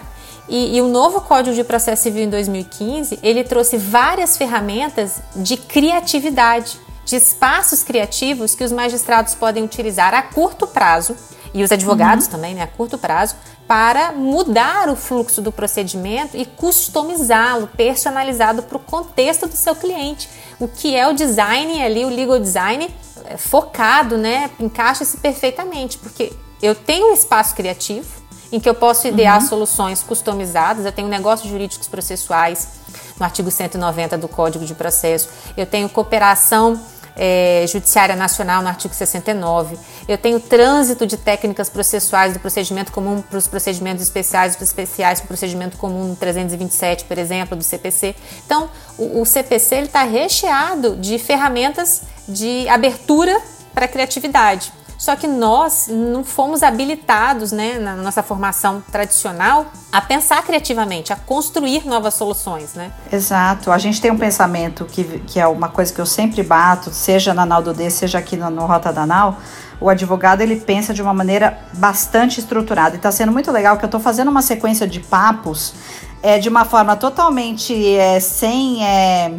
E, 0.48 0.76
e, 0.76 0.80
o 0.80 0.88
novo 0.88 1.20
Código 1.22 1.54
de 1.54 1.64
Processo 1.64 2.04
Civil 2.04 2.24
em 2.24 2.30
2015, 2.30 3.18
ele 3.22 3.42
trouxe 3.42 3.76
várias 3.76 4.36
ferramentas 4.36 5.20
de 5.34 5.56
criatividade, 5.56 6.78
de 7.04 7.16
espaços 7.16 7.82
criativos 7.82 8.54
que 8.54 8.64
os 8.64 8.72
magistrados 8.72 9.34
podem 9.34 9.64
utilizar 9.64 10.14
a 10.14 10.22
curto 10.22 10.66
prazo, 10.66 11.16
e 11.54 11.62
os 11.62 11.72
advogados 11.72 12.26
uhum. 12.26 12.32
também, 12.32 12.54
né, 12.54 12.62
a 12.62 12.66
curto 12.66 12.98
prazo, 12.98 13.34
para 13.66 14.12
mudar 14.12 14.88
o 14.88 14.94
fluxo 14.94 15.40
do 15.40 15.50
procedimento 15.50 16.36
e 16.36 16.44
customizá-lo, 16.44 17.66
personalizado 17.68 18.62
para 18.62 18.76
o 18.76 18.80
contexto 18.80 19.46
do 19.48 19.56
seu 19.56 19.74
cliente. 19.74 20.28
O 20.60 20.68
que 20.68 20.94
é 20.94 21.08
o 21.08 21.14
design 21.14 21.82
ali, 21.82 22.04
o 22.04 22.08
legal 22.08 22.38
design 22.38 22.88
é, 23.24 23.36
focado, 23.36 24.16
né, 24.18 24.50
encaixa-se 24.60 25.16
perfeitamente, 25.16 25.98
porque 25.98 26.32
eu 26.62 26.74
tenho 26.74 27.10
um 27.10 27.14
espaço 27.14 27.54
criativo, 27.54 28.06
em 28.52 28.60
que 28.60 28.68
eu 28.68 28.74
posso 28.74 29.06
idear 29.06 29.40
uhum. 29.40 29.48
soluções 29.48 30.02
customizadas. 30.02 30.84
Eu 30.84 30.92
tenho 30.92 31.08
negócios 31.08 31.48
jurídicos 31.48 31.88
processuais 31.88 32.68
no 33.18 33.24
artigo 33.24 33.50
190 33.50 34.18
do 34.18 34.28
Código 34.28 34.64
de 34.64 34.74
Processo. 34.74 35.28
Eu 35.56 35.66
tenho 35.66 35.88
cooperação 35.88 36.80
é, 37.16 37.64
judiciária 37.66 38.14
nacional 38.14 38.62
no 38.62 38.68
artigo 38.68 38.94
69. 38.94 39.78
Eu 40.06 40.18
tenho 40.18 40.38
trânsito 40.38 41.06
de 41.06 41.16
técnicas 41.16 41.70
processuais 41.70 42.34
do 42.34 42.40
procedimento 42.40 42.92
comum 42.92 43.22
para 43.22 43.38
os 43.38 43.48
procedimentos 43.48 44.02
especiais, 44.02 44.54
para 44.54 44.64
os 44.64 44.68
especiais 44.68 45.20
para 45.20 45.24
o 45.24 45.28
procedimento 45.28 45.78
comum 45.78 46.14
327, 46.14 47.04
por 47.04 47.16
exemplo, 47.16 47.56
do 47.56 47.64
CPC. 47.64 48.14
Então, 48.44 48.68
o, 48.98 49.22
o 49.22 49.26
CPC 49.26 49.76
está 49.76 50.02
recheado 50.02 50.96
de 50.96 51.18
ferramentas 51.18 52.02
de 52.28 52.68
abertura 52.68 53.40
para 53.72 53.86
a 53.86 53.88
criatividade. 53.88 54.72
Só 55.06 55.14
que 55.14 55.28
nós 55.28 55.86
não 55.88 56.24
fomos 56.24 56.64
habilitados, 56.64 57.52
né, 57.52 57.78
na 57.78 57.94
nossa 57.94 58.24
formação 58.24 58.82
tradicional, 58.90 59.66
a 59.92 60.00
pensar 60.00 60.42
criativamente, 60.42 61.12
a 61.12 61.16
construir 61.16 61.86
novas 61.86 62.14
soluções, 62.14 62.74
né? 62.74 62.90
Exato. 63.12 63.70
A 63.70 63.78
gente 63.78 64.00
tem 64.00 64.10
um 64.10 64.18
pensamento 64.18 64.84
que, 64.84 65.04
que 65.20 65.38
é 65.38 65.46
uma 65.46 65.68
coisa 65.68 65.94
que 65.94 66.00
eu 66.00 66.06
sempre 66.06 66.42
bato, 66.42 66.90
seja 66.90 67.32
na 67.32 67.46
Naldo 67.46 67.72
D, 67.72 67.88
seja 67.88 68.18
aqui 68.18 68.36
no, 68.36 68.50
no 68.50 68.66
Rota 68.66 68.92
Danal, 68.92 69.38
o 69.80 69.88
advogado 69.88 70.40
ele 70.40 70.56
pensa 70.56 70.92
de 70.92 71.00
uma 71.00 71.14
maneira 71.14 71.56
bastante 71.74 72.40
estruturada. 72.40 72.96
E 72.96 72.98
está 72.98 73.12
sendo 73.12 73.30
muito 73.30 73.52
legal 73.52 73.76
que 73.76 73.84
eu 73.84 73.86
estou 73.86 74.00
fazendo 74.00 74.28
uma 74.28 74.42
sequência 74.42 74.88
de 74.88 74.98
papos 74.98 75.72
é, 76.20 76.40
de 76.40 76.48
uma 76.48 76.64
forma 76.64 76.96
totalmente 76.96 77.94
é, 77.94 78.18
sem. 78.18 78.84
É, 78.84 79.30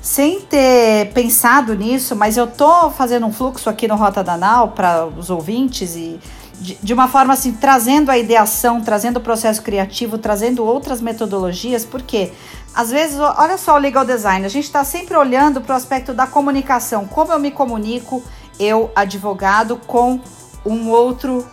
sem 0.00 0.40
ter 0.40 1.12
pensado 1.12 1.74
nisso, 1.74 2.16
mas 2.16 2.36
eu 2.36 2.46
tô 2.46 2.90
fazendo 2.90 3.26
um 3.26 3.32
fluxo 3.32 3.68
aqui 3.68 3.86
no 3.86 3.96
Rota 3.96 4.24
Danal 4.24 4.68
para 4.68 5.06
os 5.06 5.28
ouvintes 5.28 5.94
e 5.94 6.18
de, 6.54 6.78
de, 6.82 6.92
uma 6.92 7.08
forma 7.08 7.32
assim, 7.32 7.52
trazendo 7.52 8.10
a 8.10 8.18
ideação, 8.18 8.82
trazendo 8.82 9.16
o 9.16 9.20
processo 9.20 9.62
criativo, 9.62 10.18
trazendo 10.18 10.64
outras 10.64 11.00
metodologias, 11.00 11.84
porque 11.84 12.32
às 12.74 12.90
vezes, 12.90 13.18
olha 13.18 13.58
só 13.58 13.74
o 13.74 13.78
legal 13.78 14.04
design, 14.04 14.44
a 14.44 14.48
gente 14.48 14.64
está 14.64 14.84
sempre 14.84 15.16
olhando 15.16 15.60
para 15.60 15.72
o 15.72 15.76
aspecto 15.76 16.12
da 16.12 16.26
comunicação, 16.26 17.06
como 17.06 17.32
eu 17.32 17.38
me 17.38 17.50
comunico, 17.50 18.22
eu, 18.58 18.90
advogado, 18.94 19.76
com 19.86 20.20
um 20.64 20.90
outro 20.90 21.46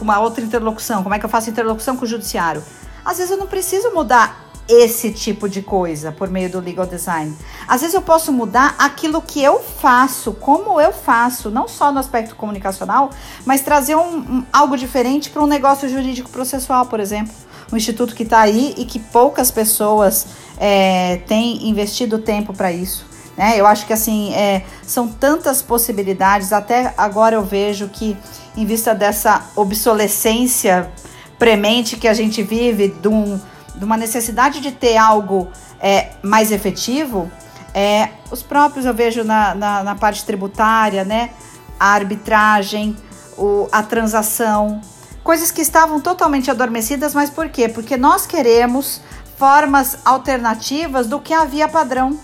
uma 0.00 0.18
outra 0.18 0.42
interlocução, 0.42 1.04
como 1.04 1.14
é 1.14 1.20
que 1.20 1.24
eu 1.24 1.30
faço 1.30 1.48
interlocução 1.48 1.96
com 1.96 2.04
o 2.04 2.08
judiciário. 2.08 2.64
Às 3.04 3.18
vezes 3.18 3.30
eu 3.30 3.36
não 3.36 3.46
preciso 3.46 3.92
mudar 3.92 4.51
esse 4.68 5.10
tipo 5.10 5.48
de 5.48 5.60
coisa 5.62 6.12
por 6.12 6.28
meio 6.28 6.50
do 6.50 6.60
legal 6.60 6.86
design. 6.86 7.36
Às 7.66 7.80
vezes 7.80 7.94
eu 7.94 8.02
posso 8.02 8.32
mudar 8.32 8.74
aquilo 8.78 9.20
que 9.20 9.42
eu 9.42 9.60
faço, 9.60 10.32
como 10.32 10.80
eu 10.80 10.92
faço, 10.92 11.50
não 11.50 11.66
só 11.66 11.92
no 11.92 11.98
aspecto 11.98 12.36
comunicacional, 12.36 13.10
mas 13.44 13.60
trazer 13.60 13.96
um, 13.96 14.18
um 14.18 14.44
algo 14.52 14.76
diferente 14.76 15.30
para 15.30 15.42
um 15.42 15.46
negócio 15.46 15.88
jurídico 15.88 16.30
processual, 16.30 16.86
por 16.86 17.00
exemplo. 17.00 17.34
um 17.72 17.76
instituto 17.76 18.14
que 18.14 18.22
está 18.22 18.40
aí 18.40 18.74
e 18.76 18.84
que 18.84 18.98
poucas 18.98 19.50
pessoas 19.50 20.26
é, 20.58 21.16
têm 21.26 21.68
investido 21.68 22.18
tempo 22.18 22.52
para 22.52 22.70
isso. 22.70 23.06
Né? 23.36 23.58
Eu 23.58 23.66
acho 23.66 23.86
que 23.86 23.92
assim 23.92 24.32
é, 24.34 24.64
são 24.86 25.08
tantas 25.08 25.62
possibilidades. 25.62 26.52
Até 26.52 26.92
agora 26.96 27.36
eu 27.36 27.42
vejo 27.42 27.88
que, 27.88 28.16
em 28.56 28.64
vista 28.64 28.94
dessa 28.94 29.46
obsolescência 29.56 30.90
premente 31.38 31.96
que 31.96 32.06
a 32.06 32.14
gente 32.14 32.42
vive, 32.42 32.88
de, 32.88 33.08
um, 33.08 33.40
de 33.74 33.84
uma 33.84 33.96
necessidade 33.96 34.60
de 34.60 34.72
ter 34.72 34.96
algo 34.96 35.48
é, 35.80 36.10
mais 36.22 36.52
efetivo, 36.52 37.30
é, 37.74 38.10
os 38.30 38.42
próprios 38.42 38.84
eu 38.84 38.94
vejo 38.94 39.24
na, 39.24 39.54
na, 39.54 39.82
na 39.82 39.94
parte 39.94 40.24
tributária, 40.24 41.04
né? 41.04 41.30
A 41.80 41.92
arbitragem, 41.92 42.96
o, 43.36 43.68
a 43.72 43.82
transação, 43.82 44.80
coisas 45.24 45.50
que 45.50 45.62
estavam 45.62 46.00
totalmente 46.00 46.50
adormecidas, 46.50 47.14
mas 47.14 47.30
por 47.30 47.48
quê? 47.48 47.68
Porque 47.68 47.96
nós 47.96 48.26
queremos 48.26 49.00
formas 49.36 49.98
alternativas 50.04 51.06
do 51.06 51.18
que 51.18 51.32
a 51.32 51.44
via 51.44 51.68
padrão. 51.68 52.18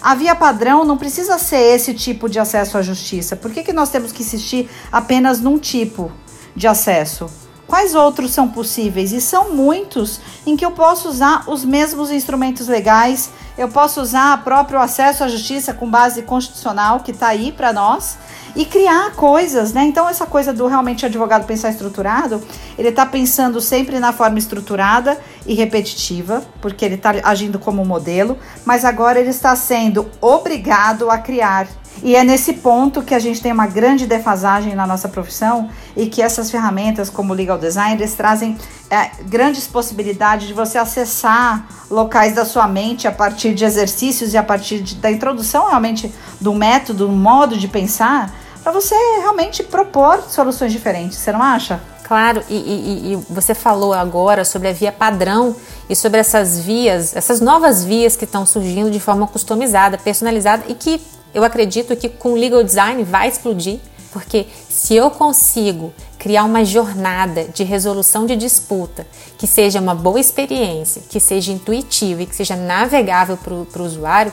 A 0.00 0.14
via 0.14 0.34
padrão 0.34 0.84
não 0.84 0.96
precisa 0.96 1.38
ser 1.38 1.74
esse 1.74 1.92
tipo 1.92 2.28
de 2.28 2.38
acesso 2.38 2.78
à 2.78 2.82
justiça. 2.82 3.36
Por 3.36 3.50
que, 3.50 3.62
que 3.62 3.72
nós 3.72 3.90
temos 3.90 4.12
que 4.12 4.22
insistir 4.22 4.70
apenas 4.90 5.40
num 5.40 5.58
tipo 5.58 6.10
de 6.54 6.66
acesso? 6.66 7.28
Quais 7.68 7.94
outros 7.94 8.30
são 8.30 8.48
possíveis? 8.48 9.12
E 9.12 9.20
são 9.20 9.52
muitos 9.52 10.20
em 10.46 10.56
que 10.56 10.64
eu 10.64 10.70
posso 10.70 11.06
usar 11.06 11.44
os 11.46 11.66
mesmos 11.66 12.10
instrumentos 12.10 12.66
legais, 12.66 13.28
eu 13.58 13.68
posso 13.68 14.00
usar 14.00 14.38
o 14.38 14.42
próprio 14.42 14.80
acesso 14.80 15.22
à 15.22 15.28
justiça 15.28 15.74
com 15.74 15.86
base 15.88 16.22
constitucional 16.22 17.00
que 17.00 17.10
está 17.10 17.28
aí 17.28 17.52
para 17.52 17.70
nós 17.70 18.16
e 18.56 18.64
criar 18.64 19.12
coisas, 19.12 19.74
né? 19.74 19.84
Então, 19.84 20.08
essa 20.08 20.24
coisa 20.24 20.50
do 20.50 20.66
realmente 20.66 21.04
advogado 21.04 21.44
pensar 21.44 21.68
estruturado, 21.68 22.42
ele 22.78 22.88
está 22.88 23.04
pensando 23.04 23.60
sempre 23.60 24.00
na 24.00 24.14
forma 24.14 24.38
estruturada 24.38 25.20
e 25.46 25.52
repetitiva, 25.52 26.42
porque 26.62 26.86
ele 26.86 26.94
está 26.94 27.16
agindo 27.22 27.58
como 27.58 27.84
modelo, 27.84 28.38
mas 28.64 28.82
agora 28.82 29.20
ele 29.20 29.28
está 29.28 29.54
sendo 29.54 30.08
obrigado 30.22 31.10
a 31.10 31.18
criar 31.18 31.68
e 32.02 32.14
é 32.14 32.22
nesse 32.22 32.54
ponto 32.54 33.02
que 33.02 33.14
a 33.14 33.18
gente 33.18 33.40
tem 33.40 33.52
uma 33.52 33.66
grande 33.66 34.06
defasagem 34.06 34.74
na 34.74 34.86
nossa 34.86 35.08
profissão 35.08 35.68
e 35.96 36.06
que 36.06 36.22
essas 36.22 36.50
ferramentas, 36.50 37.10
como 37.10 37.32
o 37.32 37.36
Legal 37.36 37.58
Design, 37.58 37.94
eles 37.94 38.14
trazem 38.14 38.56
é, 38.90 39.10
grandes 39.24 39.66
possibilidades 39.66 40.46
de 40.46 40.54
você 40.54 40.78
acessar 40.78 41.66
locais 41.90 42.34
da 42.34 42.44
sua 42.44 42.68
mente 42.68 43.08
a 43.08 43.12
partir 43.12 43.54
de 43.54 43.64
exercícios 43.64 44.34
e 44.34 44.36
a 44.36 44.42
partir 44.42 44.80
de, 44.80 44.94
da 44.96 45.10
introdução 45.10 45.68
realmente 45.68 46.12
do 46.40 46.54
método, 46.54 47.06
do 47.06 47.12
modo 47.12 47.56
de 47.56 47.66
pensar, 47.66 48.32
para 48.62 48.72
você 48.72 48.94
realmente 49.20 49.62
propor 49.62 50.22
soluções 50.28 50.72
diferentes, 50.72 51.18
você 51.18 51.32
não 51.32 51.42
acha? 51.42 51.80
Claro, 52.04 52.42
e, 52.48 52.54
e, 52.54 53.12
e, 53.12 53.16
você 53.28 53.54
falou 53.54 53.92
agora 53.92 54.42
sobre 54.42 54.68
a 54.68 54.72
via 54.72 54.90
padrão 54.90 55.54
e 55.90 55.94
sobre 55.94 56.18
essas 56.18 56.58
vias, 56.58 57.14
essas 57.14 57.38
novas 57.38 57.84
vias 57.84 58.16
que 58.16 58.24
estão 58.24 58.46
surgindo 58.46 58.90
de 58.90 58.98
forma 58.98 59.26
customizada, 59.26 59.98
personalizada 59.98 60.64
e 60.68 60.74
que 60.74 60.98
eu 61.34 61.44
acredito 61.44 61.96
que 61.96 62.08
com 62.08 62.34
legal 62.34 62.62
design 62.62 63.02
vai 63.04 63.28
explodir, 63.28 63.78
porque 64.12 64.46
se 64.68 64.94
eu 64.94 65.10
consigo 65.10 65.92
criar 66.18 66.44
uma 66.44 66.64
jornada 66.64 67.44
de 67.44 67.62
resolução 67.62 68.26
de 68.26 68.34
disputa 68.34 69.06
que 69.36 69.46
seja 69.46 69.80
uma 69.80 69.94
boa 69.94 70.18
experiência, 70.18 71.02
que 71.08 71.20
seja 71.20 71.52
intuitiva 71.52 72.22
e 72.22 72.26
que 72.26 72.34
seja 72.34 72.56
navegável 72.56 73.36
para 73.36 73.54
o 73.54 73.84
usuário, 73.84 74.32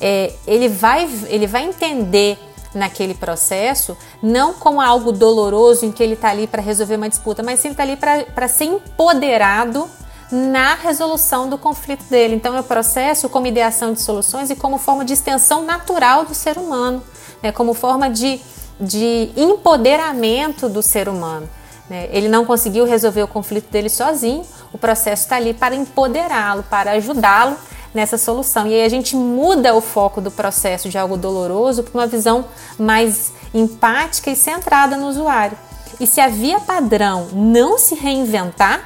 é, 0.00 0.32
ele, 0.46 0.68
vai, 0.68 1.08
ele 1.28 1.46
vai 1.46 1.64
entender 1.64 2.38
naquele 2.74 3.14
processo 3.14 3.96
não 4.22 4.52
como 4.54 4.80
algo 4.80 5.12
doloroso 5.12 5.86
em 5.86 5.92
que 5.92 6.02
ele 6.02 6.14
está 6.14 6.30
ali 6.30 6.46
para 6.46 6.60
resolver 6.60 6.96
uma 6.96 7.08
disputa, 7.08 7.42
mas 7.42 7.60
sim 7.60 7.70
está 7.70 7.82
ali 7.82 7.96
para 7.96 8.48
ser 8.48 8.64
empoderado 8.64 9.88
na 10.30 10.74
resolução 10.74 11.48
do 11.48 11.58
conflito 11.58 12.04
dele. 12.04 12.34
Então, 12.34 12.56
é 12.56 12.60
o 12.60 12.64
processo 12.64 13.28
como 13.28 13.46
ideação 13.46 13.92
de 13.92 14.00
soluções 14.00 14.50
e 14.50 14.56
como 14.56 14.78
forma 14.78 15.04
de 15.04 15.12
extensão 15.12 15.64
natural 15.64 16.24
do 16.24 16.34
ser 16.34 16.58
humano, 16.58 17.02
né? 17.42 17.52
como 17.52 17.74
forma 17.74 18.08
de, 18.10 18.40
de 18.80 19.30
empoderamento 19.36 20.68
do 20.68 20.82
ser 20.82 21.08
humano. 21.08 21.48
Né? 21.88 22.08
Ele 22.10 22.28
não 22.28 22.44
conseguiu 22.44 22.84
resolver 22.84 23.22
o 23.22 23.28
conflito 23.28 23.70
dele 23.70 23.88
sozinho, 23.88 24.44
o 24.72 24.78
processo 24.78 25.22
está 25.22 25.36
ali 25.36 25.54
para 25.54 25.74
empoderá-lo, 25.74 26.64
para 26.64 26.92
ajudá-lo 26.92 27.56
nessa 27.94 28.18
solução. 28.18 28.66
E 28.66 28.74
aí 28.74 28.82
a 28.82 28.88
gente 28.88 29.14
muda 29.14 29.74
o 29.74 29.80
foco 29.80 30.20
do 30.20 30.30
processo 30.30 30.88
de 30.88 30.98
algo 30.98 31.16
doloroso 31.16 31.84
para 31.84 32.00
uma 32.00 32.06
visão 32.06 32.44
mais 32.78 33.32
empática 33.54 34.30
e 34.30 34.36
centrada 34.36 34.96
no 34.96 35.06
usuário. 35.06 35.56
E 36.00 36.06
se 36.06 36.20
a 36.20 36.26
via 36.26 36.58
padrão 36.58 37.28
não 37.32 37.78
se 37.78 37.94
reinventar, 37.94 38.82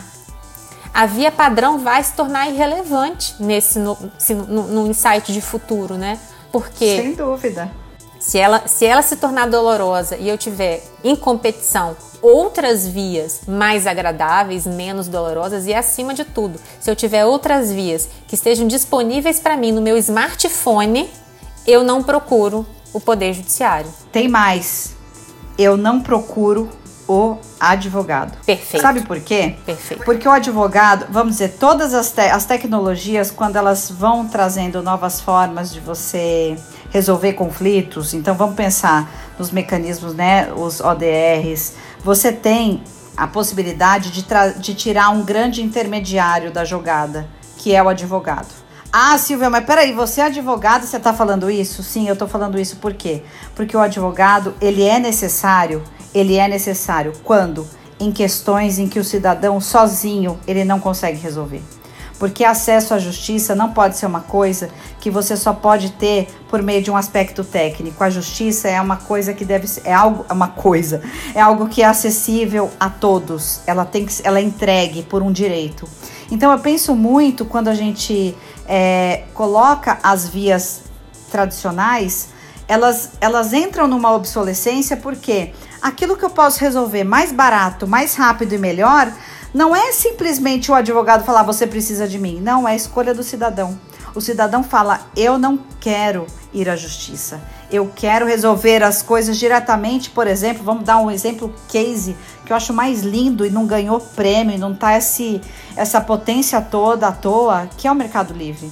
a 0.99 1.07
via 1.07 1.31
padrão 1.31 1.79
vai 1.79 2.03
se 2.03 2.13
tornar 2.15 2.51
irrelevante 2.51 3.37
nesse 3.39 3.79
no, 3.79 3.97
no, 4.49 4.63
no 4.65 4.87
insight 4.89 5.33
de 5.33 5.41
futuro, 5.41 5.95
né? 5.95 6.19
Porque 6.51 6.97
sem 6.97 7.15
dúvida. 7.15 7.71
Se 8.19 8.37
ela, 8.37 8.67
se 8.67 8.85
ela 8.85 9.01
se 9.01 9.15
tornar 9.15 9.49
dolorosa 9.49 10.17
e 10.17 10.29
eu 10.29 10.37
tiver 10.37 10.83
em 11.05 11.15
competição 11.15 11.97
outras 12.21 12.89
vias 12.89 13.43
mais 13.47 13.87
agradáveis, 13.87 14.67
menos 14.67 15.07
dolorosas 15.07 15.67
e 15.69 15.73
acima 15.73 16.13
de 16.13 16.25
tudo, 16.25 16.59
se 16.81 16.91
eu 16.91 16.97
tiver 16.97 17.25
outras 17.25 17.71
vias 17.71 18.09
que 18.27 18.35
estejam 18.35 18.67
disponíveis 18.67 19.39
para 19.39 19.57
mim 19.57 19.71
no 19.71 19.81
meu 19.81 19.97
smartphone, 19.99 21.09
eu 21.65 21.85
não 21.85 22.03
procuro 22.03 22.67
o 22.93 22.99
poder 22.99 23.35
judiciário. 23.35 23.89
Tem 24.11 24.27
mais. 24.27 24.97
Eu 25.57 25.77
não 25.77 26.01
procuro 26.01 26.69
o 27.09 27.39
advogado. 27.59 28.37
Perfeito. 28.45 28.83
Sabe 28.83 29.01
por 29.01 29.19
quê? 29.19 29.57
Perfeito. 29.65 30.05
Porque 30.05 30.29
o 30.29 30.31
advogado, 30.31 31.07
vamos 31.11 31.33
dizer, 31.33 31.57
todas 31.59 31.95
as, 31.95 32.13
te 32.13 32.21
as 32.21 32.45
tecnologias, 32.45 33.31
quando 33.31 33.57
elas 33.57 33.91
vão 33.91 34.29
trazendo 34.29 34.83
novas 34.83 35.19
formas 35.19 35.73
de 35.73 35.81
você 35.81 36.57
resolver 36.91 37.33
conflitos, 37.33 38.13
então 38.13 38.35
vamos 38.35 38.55
pensar 38.55 39.11
nos 39.39 39.51
mecanismos, 39.51 40.15
né, 40.15 40.53
os 40.55 40.81
ODRs, 40.81 41.75
você 42.05 42.31
tem 42.31 42.83
a 43.17 43.27
possibilidade 43.27 44.11
de, 44.11 44.25
de 44.59 44.75
tirar 44.75 45.09
um 45.11 45.25
grande 45.25 45.63
intermediário 45.63 46.53
da 46.53 46.65
jogada, 46.65 47.27
que 47.57 47.75
é 47.75 47.83
o 47.83 47.89
advogado. 47.89 48.49
Ah, 48.93 49.19
Silvia, 49.19 49.51
mas 49.51 49.65
peraí, 49.65 49.93
você 49.93 50.21
é 50.21 50.25
advogado, 50.25 50.87
você 50.87 50.97
está 50.97 51.13
falando 51.13 51.51
isso? 51.51 51.83
Sim, 51.83 52.07
eu 52.07 52.15
estou 52.15 52.27
falando 52.29 52.59
isso 52.59 52.77
por 52.77 52.95
quê? 52.95 53.23
Porque 53.55 53.77
o 53.77 53.81
advogado, 53.81 54.55
ele 54.61 54.83
é 54.83 54.99
necessário 54.99 55.83
ele 56.19 56.37
é 56.37 56.49
necessário 56.49 57.13
quando 57.25 57.67
em 58.01 58.13
questões 58.13 58.79
em 58.79 58.89
que 58.89 58.99
o 58.99 59.05
cidadão 59.05 59.61
sozinho 59.61 60.39
ele 60.47 60.65
não 60.65 60.79
consegue 60.79 61.19
resolver. 61.19 61.63
Porque 62.19 62.45
acesso 62.45 62.95
à 62.95 62.99
justiça 62.99 63.55
não 63.55 63.73
pode 63.73 63.97
ser 63.97 64.07
uma 64.07 64.21
coisa 64.21 64.71
que 65.01 65.09
você 65.09 65.37
só 65.37 65.53
pode 65.53 65.93
ter 65.93 66.29
por 66.49 66.61
meio 66.63 66.83
de 66.83 66.91
um 66.91 66.97
aspecto 66.97 67.45
técnico. 67.45 68.03
A 68.03 68.11
justiça 68.11 68.69
é 68.69 68.81
uma 68.81 68.97
coisa 68.97 69.33
que 69.33 69.45
deve 69.45 69.69
ser, 69.69 69.83
é 69.85 69.95
algo, 69.95 70.27
é 70.29 70.33
uma 70.33 70.49
coisa, 70.49 71.01
é 71.33 71.41
algo 71.41 71.69
que 71.69 71.81
é 71.81 71.87
acessível 71.87 72.71
a 72.81 72.91
todos. 72.91 73.61
Ela 73.67 73.85
tem 73.85 74.05
que, 74.05 74.15
ela 74.25 74.41
é 74.41 74.43
entregue 74.43 75.05
por 75.05 75.23
um 75.23 75.31
direito. 75.31 75.89
Então 76.31 76.51
eu 76.51 76.59
penso 76.59 76.95
muito 76.95 77.45
quando 77.45 77.69
a 77.69 77.75
gente 77.75 78.37
é, 78.67 79.23
coloca 79.33 79.99
as 80.03 80.29
vias 80.29 80.83
tradicionais, 81.31 82.31
elas, 82.67 83.13
elas 83.21 83.53
entram 83.53 83.87
numa 83.87 84.13
obsolescência 84.13 84.97
porque 84.97 85.53
aquilo 85.89 86.17
que 86.17 86.25
eu 86.25 86.31
posso 86.31 86.61
resolver 86.61 87.03
mais 87.03 87.33
barato, 87.33 87.87
mais 87.87 88.15
rápido 88.15 88.53
e 88.53 88.59
melhor, 88.59 89.13
não 89.53 89.75
é 89.75 89.91
simplesmente 89.93 90.71
o 90.71 90.75
advogado 90.75 91.25
falar 91.25 91.43
você 91.43 91.67
precisa 91.67 92.07
de 92.07 92.19
mim. 92.19 92.41
Não, 92.41 92.69
é 92.69 92.73
a 92.73 92.77
escolha 92.77 93.15
do 93.15 93.23
cidadão. 93.23 93.79
O 94.15 94.21
cidadão 94.21 94.63
fala: 94.63 95.01
eu 95.17 95.39
não 95.39 95.59
quero 95.81 96.27
ir 96.53 96.69
à 96.69 96.77
justiça. 96.77 97.41
Eu 97.71 97.91
quero 97.95 98.27
resolver 98.27 98.83
as 98.83 99.03
coisas 99.03 99.37
diretamente, 99.37 100.11
por 100.11 100.27
exemplo, 100.27 100.63
vamos 100.63 100.85
dar 100.85 100.99
um 100.99 101.11
exemplo 101.11 101.55
case 101.69 102.17
que 102.45 102.53
eu 102.53 102.57
acho 102.57 102.73
mais 102.73 103.03
lindo 103.03 103.45
e 103.45 103.51
não 103.51 103.67
ganhou 103.67 104.01
prêmio, 104.01 104.59
não 104.59 104.75
tá 104.75 104.97
esse, 104.97 105.39
essa 105.77 106.01
potência 106.01 106.63
toda 106.63 107.09
à 107.09 107.13
toa, 107.13 107.69
que 107.77 107.87
é 107.87 107.93
o 107.93 107.95
Mercado 107.95 108.33
Livre. 108.33 108.71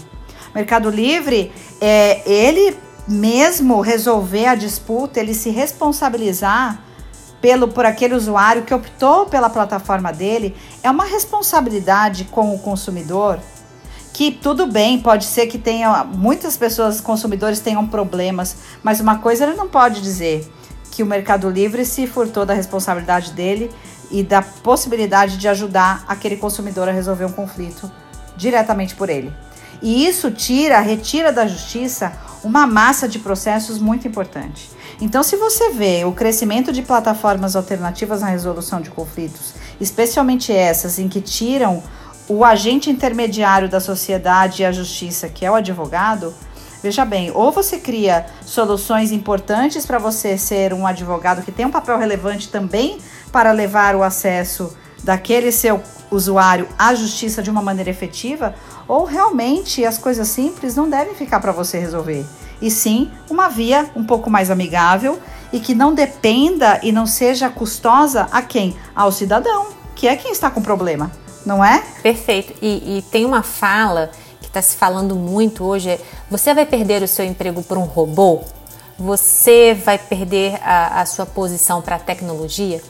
Mercado 0.54 0.88
Livre, 0.88 1.52
é, 1.78 2.22
ele 2.26 2.74
mesmo 3.06 3.82
resolver 3.82 4.46
a 4.46 4.54
disputa, 4.54 5.20
ele 5.20 5.34
se 5.34 5.50
responsabilizar 5.50 6.85
pelo 7.46 7.68
por 7.68 7.86
aquele 7.86 8.12
usuário 8.12 8.64
que 8.64 8.74
optou 8.74 9.26
pela 9.26 9.48
plataforma 9.48 10.12
dele, 10.12 10.52
é 10.82 10.90
uma 10.90 11.04
responsabilidade 11.04 12.24
com 12.24 12.52
o 12.52 12.58
consumidor 12.58 13.38
que 14.12 14.32
tudo 14.32 14.66
bem, 14.66 14.98
pode 14.98 15.24
ser 15.26 15.46
que 15.46 15.56
tenha 15.56 16.02
muitas 16.02 16.56
pessoas, 16.56 17.00
consumidores 17.00 17.60
tenham 17.60 17.86
problemas, 17.86 18.56
mas 18.82 18.98
uma 18.98 19.18
coisa 19.18 19.44
ele 19.44 19.54
não 19.54 19.68
pode 19.68 20.00
dizer 20.00 20.44
que 20.90 21.04
o 21.04 21.06
Mercado 21.06 21.48
Livre 21.48 21.84
se 21.84 22.04
furtou 22.08 22.44
da 22.44 22.52
responsabilidade 22.52 23.30
dele 23.30 23.70
e 24.10 24.24
da 24.24 24.42
possibilidade 24.42 25.36
de 25.36 25.46
ajudar 25.46 26.04
aquele 26.08 26.36
consumidor 26.36 26.88
a 26.88 26.92
resolver 26.92 27.26
um 27.26 27.32
conflito 27.32 27.88
diretamente 28.36 28.96
por 28.96 29.08
ele. 29.08 29.32
E 29.80 30.04
isso 30.04 30.32
tira, 30.32 30.80
retira 30.80 31.30
da 31.30 31.46
justiça 31.46 32.12
uma 32.42 32.66
massa 32.66 33.06
de 33.06 33.20
processos 33.20 33.78
muito 33.78 34.08
importante. 34.08 34.74
Então, 35.00 35.22
se 35.22 35.36
você 35.36 35.70
vê 35.70 36.04
o 36.04 36.12
crescimento 36.12 36.72
de 36.72 36.82
plataformas 36.82 37.54
alternativas 37.54 38.22
na 38.22 38.28
resolução 38.28 38.80
de 38.80 38.88
conflitos, 38.88 39.52
especialmente 39.78 40.52
essas 40.52 40.98
em 40.98 41.06
que 41.06 41.20
tiram 41.20 41.82
o 42.28 42.44
agente 42.44 42.88
intermediário 42.88 43.68
da 43.68 43.78
sociedade 43.78 44.62
e 44.62 44.64
a 44.64 44.72
justiça, 44.72 45.28
que 45.28 45.44
é 45.44 45.50
o 45.50 45.54
advogado, 45.54 46.32
veja 46.82 47.04
bem, 47.04 47.30
ou 47.34 47.52
você 47.52 47.78
cria 47.78 48.26
soluções 48.44 49.12
importantes 49.12 49.84
para 49.84 49.98
você 49.98 50.38
ser 50.38 50.72
um 50.72 50.86
advogado 50.86 51.42
que 51.42 51.52
tem 51.52 51.66
um 51.66 51.70
papel 51.70 51.98
relevante 51.98 52.48
também 52.48 52.98
para 53.30 53.52
levar 53.52 53.94
o 53.94 54.02
acesso 54.02 54.74
daquele 55.04 55.52
seu 55.52 55.80
usuário 56.10 56.68
à 56.78 56.94
justiça 56.94 57.42
de 57.42 57.50
uma 57.50 57.60
maneira 57.60 57.90
efetiva, 57.90 58.54
ou 58.88 59.04
realmente 59.04 59.84
as 59.84 59.98
coisas 59.98 60.28
simples 60.28 60.74
não 60.74 60.88
devem 60.88 61.14
ficar 61.14 61.38
para 61.40 61.52
você 61.52 61.78
resolver. 61.78 62.24
E 62.60 62.70
sim, 62.70 63.10
uma 63.28 63.48
via 63.48 63.90
um 63.94 64.04
pouco 64.04 64.30
mais 64.30 64.50
amigável 64.50 65.18
e 65.52 65.60
que 65.60 65.74
não 65.74 65.94
dependa 65.94 66.80
e 66.82 66.90
não 66.90 67.06
seja 67.06 67.48
custosa 67.48 68.28
a 68.32 68.42
quem? 68.42 68.76
Ao 68.94 69.12
cidadão, 69.12 69.68
que 69.94 70.08
é 70.08 70.16
quem 70.16 70.32
está 70.32 70.50
com 70.50 70.62
problema, 70.62 71.10
não 71.44 71.64
é? 71.64 71.82
Perfeito. 72.02 72.54
E, 72.62 72.98
e 72.98 73.02
tem 73.10 73.24
uma 73.24 73.42
fala 73.42 74.10
que 74.40 74.46
está 74.46 74.62
se 74.62 74.76
falando 74.76 75.14
muito 75.14 75.64
hoje: 75.64 75.90
é, 75.90 76.00
você 76.30 76.54
vai 76.54 76.66
perder 76.66 77.02
o 77.02 77.08
seu 77.08 77.24
emprego 77.24 77.62
por 77.62 77.78
um 77.78 77.84
robô? 77.84 78.42
Você 78.98 79.74
vai 79.74 79.98
perder 79.98 80.58
a, 80.62 81.02
a 81.02 81.06
sua 81.06 81.26
posição 81.26 81.82
para 81.82 81.96
a 81.96 81.98
tecnologia? 81.98 82.82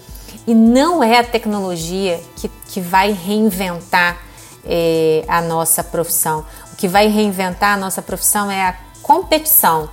E 0.47 0.55
não 0.55 1.03
é 1.03 1.19
a 1.19 1.25
tecnologia 1.25 2.21
que, 2.37 2.49
que 2.69 2.81
vai 2.81 3.11
reinventar 3.11 4.19
é, 4.65 5.25
a 5.27 5.41
nossa 5.43 5.83
profissão. 5.83 6.45
O 6.73 6.77
que 6.77 6.87
vai 6.87 7.09
reinventar 7.09 7.75
a 7.75 7.77
nossa 7.77 8.01
profissão 8.01 8.49
é 8.49 8.63
a 8.63 8.77
competição. 9.07 9.89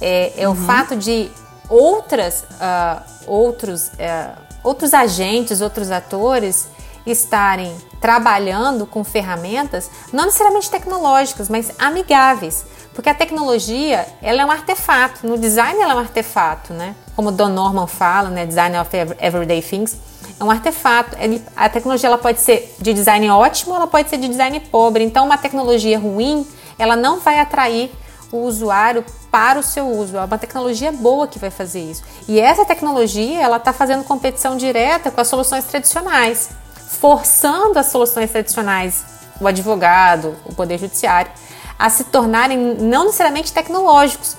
É, 0.00 0.32
é 0.36 0.48
uhum. 0.48 0.54
o 0.54 0.56
fato 0.56 0.94
de 0.94 1.28
outras, 1.68 2.44
uh, 2.52 3.02
outros, 3.26 3.88
uh, 3.88 4.38
outros 4.62 4.94
agentes, 4.94 5.60
outros 5.60 5.90
atores 5.90 6.68
estarem 7.04 7.74
trabalhando 8.00 8.86
com 8.86 9.02
ferramentas 9.02 9.90
não 10.12 10.26
necessariamente 10.26 10.70
tecnológicas, 10.70 11.48
mas 11.48 11.72
amigáveis. 11.76 12.64
Porque 12.94 13.08
a 13.08 13.14
tecnologia, 13.14 14.06
ela 14.22 14.42
é 14.42 14.46
um 14.46 14.50
artefato. 14.50 15.26
No 15.26 15.36
design 15.36 15.80
ela 15.80 15.94
é 15.94 15.96
um 15.96 16.00
artefato, 16.00 16.72
né? 16.72 16.94
Como 17.16 17.32
Don 17.32 17.48
Norman 17.48 17.86
fala, 17.88 18.28
né? 18.28 18.46
Design 18.46 18.78
of 18.78 18.90
Everyday 19.18 19.62
Things. 19.62 19.96
É 20.38 20.44
um 20.44 20.50
artefato. 20.50 21.16
Ele, 21.18 21.42
a 21.56 21.68
tecnologia 21.68 22.08
ela 22.08 22.18
pode 22.18 22.40
ser 22.40 22.76
de 22.78 22.92
design 22.92 23.28
ótimo, 23.30 23.74
ela 23.74 23.86
pode 23.86 24.10
ser 24.10 24.18
de 24.18 24.28
design 24.28 24.60
pobre. 24.60 25.02
Então, 25.02 25.24
uma 25.24 25.38
tecnologia 25.38 25.98
ruim, 25.98 26.46
ela 26.78 26.94
não 26.94 27.18
vai 27.18 27.40
atrair 27.40 27.90
o 28.32 28.38
usuário 28.38 29.04
para 29.30 29.60
o 29.60 29.62
seu 29.62 29.86
uso. 29.86 30.16
É 30.16 30.24
uma 30.24 30.38
tecnologia 30.38 30.90
boa 30.90 31.28
que 31.28 31.38
vai 31.38 31.50
fazer 31.50 31.80
isso. 31.80 32.02
E 32.26 32.40
essa 32.40 32.64
tecnologia, 32.64 33.40
ela 33.40 33.58
está 33.58 33.72
fazendo 33.72 34.02
competição 34.02 34.56
direta 34.56 35.10
com 35.10 35.20
as 35.20 35.28
soluções 35.28 35.64
tradicionais, 35.64 36.48
forçando 36.88 37.78
as 37.78 37.86
soluções 37.86 38.30
tradicionais, 38.30 39.04
o 39.40 39.46
advogado, 39.46 40.34
o 40.44 40.54
poder 40.54 40.78
judiciário, 40.78 41.30
a 41.78 41.90
se 41.90 42.04
tornarem 42.04 42.58
não 42.58 43.04
necessariamente 43.04 43.52
tecnológicos, 43.52 44.36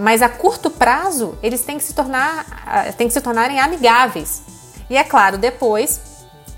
mas 0.00 0.22
a 0.22 0.28
curto 0.28 0.70
prazo 0.70 1.36
eles 1.42 1.62
têm 1.62 1.76
que 1.76 1.84
se 1.84 1.92
tornar, 1.92 2.46
têm 2.96 3.08
que 3.08 3.12
se 3.12 3.20
tornarem 3.20 3.60
amigáveis. 3.60 4.42
E 4.88 4.96
é 4.96 5.02
claro, 5.02 5.36
depois 5.36 6.00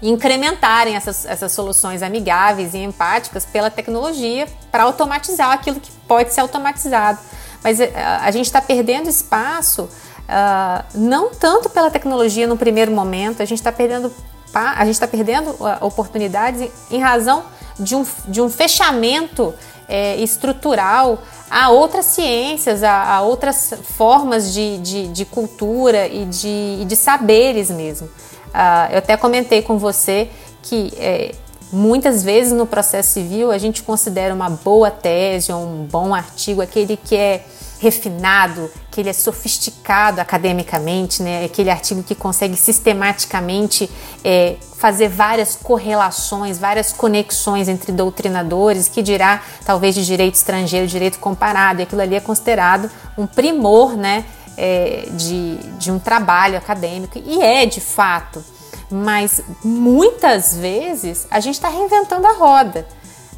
incrementarem 0.03 0.95
essas, 0.95 1.25
essas 1.25 1.53
soluções 1.53 2.03
amigáveis 2.03 2.75
e 2.75 2.79
empáticas 2.79 3.45
pela 3.45 3.71
tecnologia 3.71 4.47
para 4.71 4.85
automatizar 4.85 5.53
aquilo 5.53 5.81
que 5.81 5.91
pode 6.07 6.33
ser 6.33 6.41
automatizado. 6.41 7.19
Mas 7.63 7.81
uh, 7.81 7.85
a 8.21 8.31
gente 8.31 8.47
está 8.47 8.61
perdendo 8.61 9.09
espaço 9.09 9.83
uh, 9.83 10.85
não 10.95 11.31
tanto 11.31 11.71
pela 11.71 11.91
tecnologia 11.91 12.47
no 12.47 12.57
primeiro 12.57 12.93
momento, 12.93 13.43
a 13.43 13.45
gente 13.45 13.59
está 13.59 13.73
perdendo, 13.73 14.13
a 14.55 14.85
gente 14.85 14.95
está 14.95 15.09
perdendo 15.09 15.51
uh, 15.51 15.85
oportunidades 15.85 16.71
em 16.91 17.01
razão 17.01 17.45
de 17.79 17.95
um, 17.95 18.07
de 18.29 18.41
um 18.41 18.49
fechamento 18.49 19.55
é, 19.89 20.17
estrutural 20.17 21.23
a 21.51 21.71
outras 21.71 22.07
ciências, 22.07 22.83
a, 22.83 23.15
a 23.15 23.23
outras 23.23 23.73
formas 23.97 24.53
de, 24.53 24.79
de, 24.79 25.09
de, 25.09 25.25
cultura 25.25 26.09
e 26.09 26.25
de, 26.25 26.85
de 26.85 26.97
saberes 26.97 27.71
mesmo. 27.71 28.09
Uh, 28.57 28.93
eu 28.93 28.99
até 28.99 29.19
comentei 29.19 29.61
com 29.61 29.77
você 29.77 30.31
que 30.63 30.91
é, 30.97 31.35
muitas 31.71 32.25
vezes 32.25 32.55
no 32.55 32.67
processo 32.67 33.11
civil 33.13 33.51
a 33.51 33.59
gente 33.59 33.83
considera 33.83 34.33
uma 34.33 34.49
boa 34.49 34.91
tese 34.91 35.53
ou 35.53 35.63
um 35.63 35.85
bom 35.85 36.15
artigo 36.15 36.63
aquele 36.63 36.97
que 36.97 37.15
é 37.15 37.45
refinado, 37.79 38.71
que 38.91 39.01
ele 39.01 39.11
é 39.11 39.13
sofisticado 39.13 40.19
academicamente, 40.19 41.23
né? 41.23 41.45
aquele 41.45 41.69
artigo 41.69 42.03
que 42.03 42.15
consegue 42.15 42.57
sistematicamente 42.57 43.91
é, 44.25 44.57
fazer 44.79 45.09
várias 45.09 45.55
correlações, 45.57 46.59
várias 46.59 46.95
conexões 46.95 47.69
entre 47.69 47.93
doutrinadores, 47.93 48.89
que 48.89 49.03
dirá 49.03 49.43
talvez 49.65 49.95
de 49.95 50.07
direito 50.07 50.37
estrangeiro, 50.37 50.87
direito 50.87 51.19
comparado, 51.19 51.81
e 51.81 51.83
aquilo 51.83 52.01
ali 52.01 52.15
é 52.15 52.21
considerado 52.21 52.91
um 53.19 53.27
primor 53.27 53.95
né? 53.95 54.25
É, 54.57 55.07
de, 55.11 55.57
de 55.79 55.91
um 55.91 55.99
trabalho 55.99 56.57
acadêmico, 56.57 57.21
e 57.25 57.43
é 57.43 57.67
de 57.67 57.81
fato, 57.81 58.45
mas 58.91 59.41
muitas 59.65 60.57
vezes 60.57 61.27
a 61.31 61.41
gente 61.41 61.55
está 61.55 61.69
reinventando 61.69 62.27
a 62.27 62.33
roda, 62.33 62.87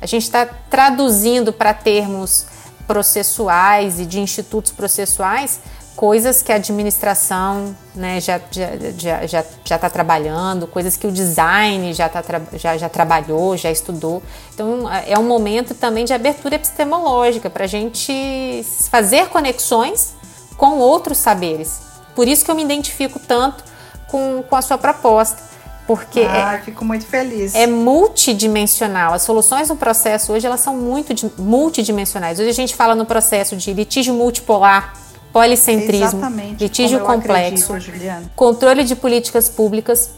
a 0.01 0.07
gente 0.07 0.25
está 0.25 0.47
traduzindo 0.47 1.53
para 1.53 1.75
termos 1.75 2.47
processuais 2.87 4.01
e 4.01 4.07
de 4.07 4.21
institutos 4.21 4.73
processuais 4.73 5.61
coisas 5.99 6.45
que 6.45 6.53
a 6.53 6.55
administração 6.55 7.75
né, 7.93 8.21
já 8.21 8.37
está 8.37 8.49
já, 8.97 9.27
já, 9.27 9.45
já 9.65 9.79
tá 9.79 9.91
trabalhando, 9.91 10.69
coisas 10.69 10.97
que 10.97 11.09
o 11.09 11.11
design 11.11 11.93
já, 11.93 12.09
tá, 12.09 12.23
já, 12.53 12.77
já 12.77 12.89
trabalhou, 12.89 13.57
já 13.57 13.69
estudou. 13.69 14.23
Então 14.55 14.89
é 14.89 15.19
um 15.19 15.25
momento 15.25 15.75
também 15.75 16.05
de 16.05 16.13
abertura 16.13 16.55
epistemológica 16.55 17.51
para 17.51 17.65
a 17.65 17.67
gente 17.67 18.65
fazer 18.89 19.27
conexões 19.27 20.15
com 20.59 20.79
outros 20.79 21.17
saberes. 21.17 21.81
Por 22.15 22.29
isso 22.29 22.45
que 22.45 22.51
eu 22.51 22.55
me 22.55 22.65
identifico 22.65 23.19
tanto 23.19 23.65
com, 24.09 24.43
com 24.43 24.57
a 24.57 24.61
sua 24.61 24.77
proposta. 24.77 25.49
Porque 25.87 26.21
ah, 26.21 26.57
é, 26.57 26.59
fico 26.59 26.85
muito 26.85 27.07
feliz. 27.07 27.55
É 27.55 27.67
multidimensional. 27.67 29.15
As 29.15 29.23
soluções 29.23 29.71
no 29.71 29.77
processo 29.77 30.35
hoje 30.35 30.47
elas 30.47 30.61
são 30.61 30.77
muito 30.77 31.15
multidimensionais. 31.39 32.39
Hoje 32.39 32.51
a 32.51 32.53
gente 32.53 32.75
fala 32.75 32.95
no 32.95 33.07
processo 33.07 33.57
de 33.57 33.73
litígio 33.73 34.13
multipolar, 34.13 34.93
policentrismo, 35.33 36.19
Exatamente, 36.19 36.63
litígio 36.63 37.01
complexo, 37.01 37.73
acredito, 37.73 38.31
controle 38.37 38.85
de 38.85 38.95
políticas 38.97 39.49
públicas 39.49 40.11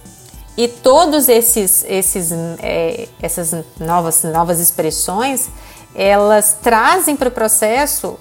e 0.57 0.66
todos 0.66 1.29
esses, 1.29 1.85
esses 1.88 2.33
é, 2.61 3.07
essas 3.22 3.55
novas, 3.79 4.24
novas 4.24 4.59
expressões 4.59 5.48
elas 5.94 6.57
trazem 6.62 7.16
para 7.16 7.29
o 7.29 7.33
processo 7.33 8.18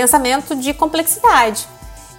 pensamento 0.00 0.56
de 0.56 0.72
complexidade. 0.72 1.68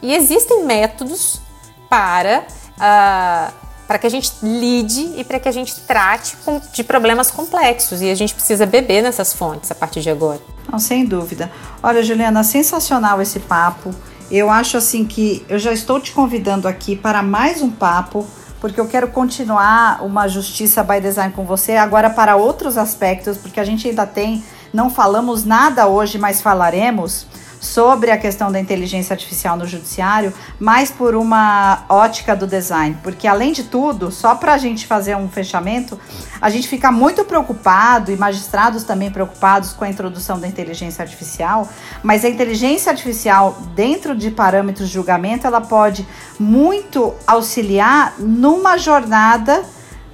E 0.03 0.13
existem 0.13 0.63
métodos 0.65 1.41
para, 1.89 2.43
uh, 2.77 3.53
para 3.87 3.97
que 3.97 4.05
a 4.05 4.09
gente 4.09 4.33
lide 4.43 5.13
e 5.17 5.23
para 5.23 5.39
que 5.39 5.49
a 5.49 5.51
gente 5.51 5.79
trate 5.81 6.37
de 6.73 6.83
problemas 6.83 7.31
complexos. 7.31 8.01
E 8.01 8.09
a 8.11 8.15
gente 8.15 8.35
precisa 8.35 8.67
beber 8.67 9.01
nessas 9.01 9.33
fontes 9.33 9.71
a 9.71 9.75
partir 9.75 10.01
de 10.01 10.11
agora. 10.11 10.39
Não, 10.71 10.77
sem 10.77 11.05
dúvida. 11.05 11.51
Olha, 11.81 12.03
Juliana, 12.03 12.43
sensacional 12.43 13.19
esse 13.19 13.39
papo. 13.39 13.93
Eu 14.29 14.49
acho 14.49 14.77
assim 14.77 15.03
que 15.03 15.43
eu 15.49 15.57
já 15.57 15.73
estou 15.73 15.99
te 15.99 16.11
convidando 16.11 16.67
aqui 16.67 16.95
para 16.95 17.21
mais 17.23 17.61
um 17.61 17.69
papo, 17.69 18.25
porque 18.61 18.79
eu 18.79 18.87
quero 18.87 19.07
continuar 19.09 20.03
uma 20.03 20.27
justiça 20.27 20.83
by 20.83 21.01
design 21.01 21.33
com 21.33 21.43
você 21.45 21.73
agora 21.73 22.09
para 22.11 22.35
outros 22.35 22.77
aspectos, 22.77 23.37
porque 23.37 23.59
a 23.59 23.65
gente 23.65 23.89
ainda 23.89 24.05
tem, 24.05 24.43
não 24.71 24.89
falamos 24.89 25.43
nada 25.43 25.87
hoje, 25.87 26.17
mas 26.17 26.41
falaremos 26.41 27.25
sobre 27.61 28.09
a 28.09 28.17
questão 28.17 28.51
da 28.51 28.59
inteligência 28.59 29.13
artificial 29.13 29.55
no 29.55 29.67
judiciário, 29.67 30.33
mas 30.59 30.89
por 30.89 31.13
uma 31.13 31.85
ótica 31.87 32.35
do 32.35 32.47
design. 32.47 32.97
Porque, 33.03 33.27
além 33.27 33.53
de 33.53 33.65
tudo, 33.65 34.11
só 34.11 34.33
para 34.33 34.55
a 34.55 34.57
gente 34.57 34.87
fazer 34.87 35.15
um 35.15 35.29
fechamento, 35.29 35.97
a 36.41 36.49
gente 36.49 36.67
fica 36.67 36.91
muito 36.91 37.23
preocupado, 37.23 38.11
e 38.11 38.17
magistrados 38.17 38.83
também 38.83 39.11
preocupados 39.11 39.73
com 39.73 39.85
a 39.85 39.89
introdução 39.89 40.39
da 40.39 40.47
inteligência 40.47 41.03
artificial, 41.03 41.69
mas 42.01 42.25
a 42.25 42.29
inteligência 42.29 42.91
artificial, 42.91 43.55
dentro 43.75 44.15
de 44.15 44.31
parâmetros 44.31 44.87
de 44.87 44.95
julgamento, 44.95 45.45
ela 45.45 45.61
pode 45.61 46.07
muito 46.39 47.13
auxiliar 47.27 48.15
numa 48.17 48.75
jornada 48.77 49.63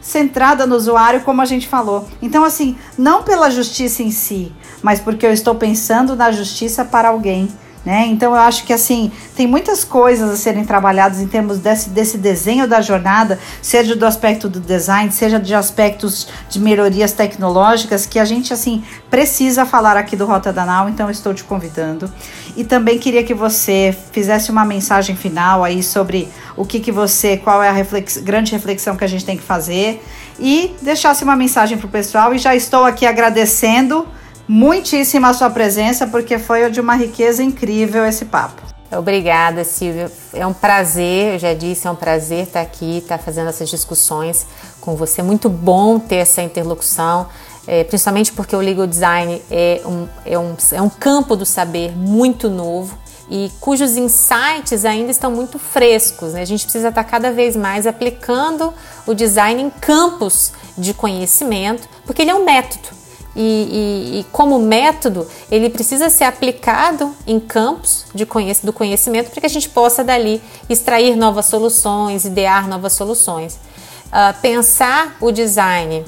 centrada 0.07 0.65
no 0.65 0.73
usuário, 0.77 1.19
como 1.21 1.41
a 1.41 1.45
gente 1.45 1.67
falou. 1.67 2.07
Então, 2.21 2.45
assim, 2.45 2.77
não 2.97 3.23
pela 3.23 3.51
justiça 3.51 4.01
em 4.01 4.09
si, 4.09 4.53
mas 4.81 5.01
porque 5.01 5.25
eu 5.25 5.33
estou 5.33 5.53
pensando 5.55 6.15
na 6.15 6.31
justiça 6.31 6.85
para 6.85 7.09
alguém. 7.09 7.49
Né? 7.87 8.05
Então 8.07 8.33
eu 8.33 8.41
acho 8.41 8.65
que 8.65 8.73
assim 8.73 9.09
tem 9.33 9.47
muitas 9.47 9.85
coisas 9.85 10.29
a 10.29 10.35
serem 10.35 10.65
trabalhadas 10.65 11.21
em 11.21 11.27
termos 11.27 11.57
desse, 11.59 11.89
desse 11.89 12.17
desenho 12.17 12.67
da 12.67 12.81
jornada, 12.81 13.39
seja 13.61 13.95
do 13.95 14.05
aspecto 14.05 14.49
do 14.49 14.59
design, 14.59 15.09
seja 15.09 15.39
de 15.39 15.55
aspectos 15.55 16.27
de 16.49 16.59
melhorias 16.59 17.13
tecnológicas, 17.13 18.05
que 18.05 18.19
a 18.19 18.25
gente 18.25 18.51
assim 18.51 18.83
precisa 19.09 19.65
falar 19.65 19.95
aqui 19.95 20.17
do 20.17 20.25
Rota 20.25 20.51
Danal, 20.51 20.89
então 20.89 21.09
estou 21.09 21.33
te 21.33 21.45
convidando. 21.45 22.11
E 22.57 22.65
também 22.65 22.99
queria 22.99 23.23
que 23.23 23.33
você 23.33 23.97
fizesse 24.11 24.51
uma 24.51 24.65
mensagem 24.65 25.15
final 25.15 25.63
aí 25.63 25.81
sobre 25.81 26.27
o 26.57 26.65
que, 26.65 26.81
que 26.81 26.91
você, 26.91 27.37
qual 27.37 27.63
é 27.63 27.69
a 27.69 27.71
reflex, 27.71 28.17
grande 28.17 28.51
reflexão 28.51 28.97
que 28.97 29.05
a 29.05 29.07
gente 29.07 29.23
tem 29.23 29.37
que 29.37 29.43
fazer 29.43 30.03
e 30.37 30.75
deixasse 30.81 31.23
uma 31.23 31.37
mensagem 31.37 31.77
para 31.77 31.87
o 31.87 31.89
pessoal. 31.89 32.33
E 32.33 32.37
já 32.37 32.53
estou 32.53 32.83
aqui 32.83 33.05
agradecendo 33.05 34.05
muitíssimo 34.47 35.27
a 35.27 35.33
sua 35.33 35.49
presença, 35.49 36.07
porque 36.07 36.39
foi 36.39 36.69
de 36.69 36.79
uma 36.79 36.95
riqueza 36.95 37.43
incrível 37.43 38.05
esse 38.05 38.25
papo. 38.25 38.61
Obrigada, 38.91 39.65
Silvia. 39.65 40.09
É 40.33 40.47
um 40.47 40.53
prazer, 40.53 41.33
eu 41.33 41.39
já 41.39 41.53
disse, 41.53 41.87
é 41.87 41.91
um 41.91 41.95
prazer 41.95 42.43
estar 42.43 42.61
aqui, 42.61 42.99
estar 42.99 43.17
fazendo 43.17 43.49
essas 43.49 43.69
discussões 43.69 44.47
com 44.79 44.95
você. 44.95 45.21
Muito 45.21 45.49
bom 45.49 45.99
ter 45.99 46.17
essa 46.17 46.41
interlocução, 46.41 47.27
é, 47.67 47.83
principalmente 47.83 48.31
porque 48.31 48.55
o 48.55 48.59
legal 48.59 48.87
design 48.87 49.41
é 49.51 49.81
um, 49.85 50.07
é, 50.25 50.39
um, 50.39 50.55
é 50.71 50.81
um 50.81 50.89
campo 50.89 51.35
do 51.35 51.45
saber 51.45 51.97
muito 51.97 52.49
novo 52.49 52.97
e 53.29 53.51
cujos 53.59 53.97
insights 53.97 54.85
ainda 54.85 55.11
estão 55.11 55.29
muito 55.29 55.59
frescos. 55.59 56.31
Né? 56.31 56.41
A 56.41 56.45
gente 56.45 56.63
precisa 56.63 56.87
estar 56.87 57.03
cada 57.03 57.29
vez 57.29 57.57
mais 57.57 57.85
aplicando 57.85 58.73
o 59.05 59.13
design 59.13 59.61
em 59.61 59.69
campos 59.69 60.53
de 60.77 60.93
conhecimento, 60.93 61.89
porque 62.05 62.21
ele 62.21 62.31
é 62.31 62.35
um 62.35 62.45
método 62.45 62.96
e, 63.37 63.41
e, 63.41 64.19
e, 64.19 64.23
como 64.31 64.57
método 64.57 65.27
ele 65.51 65.69
precisa 65.69 66.09
ser 66.09 66.23
aplicado 66.23 67.15
em 67.27 67.39
campos 67.39 68.05
de 68.13 68.25
conhec 68.25 68.65
do 68.65 68.73
conhecimento 68.73 69.29
para 69.29 69.39
que 69.39 69.45
a 69.45 69.49
gente 69.49 69.69
possa 69.69 70.03
dali 70.03 70.41
extrair 70.67 71.15
novas 71.15 71.45
soluções, 71.45 72.25
idear 72.25 72.67
novas 72.67 72.93
soluções. 72.93 73.59
Uh, 74.07 74.33
pensar 74.41 75.17
o 75.21 75.31
design 75.31 76.03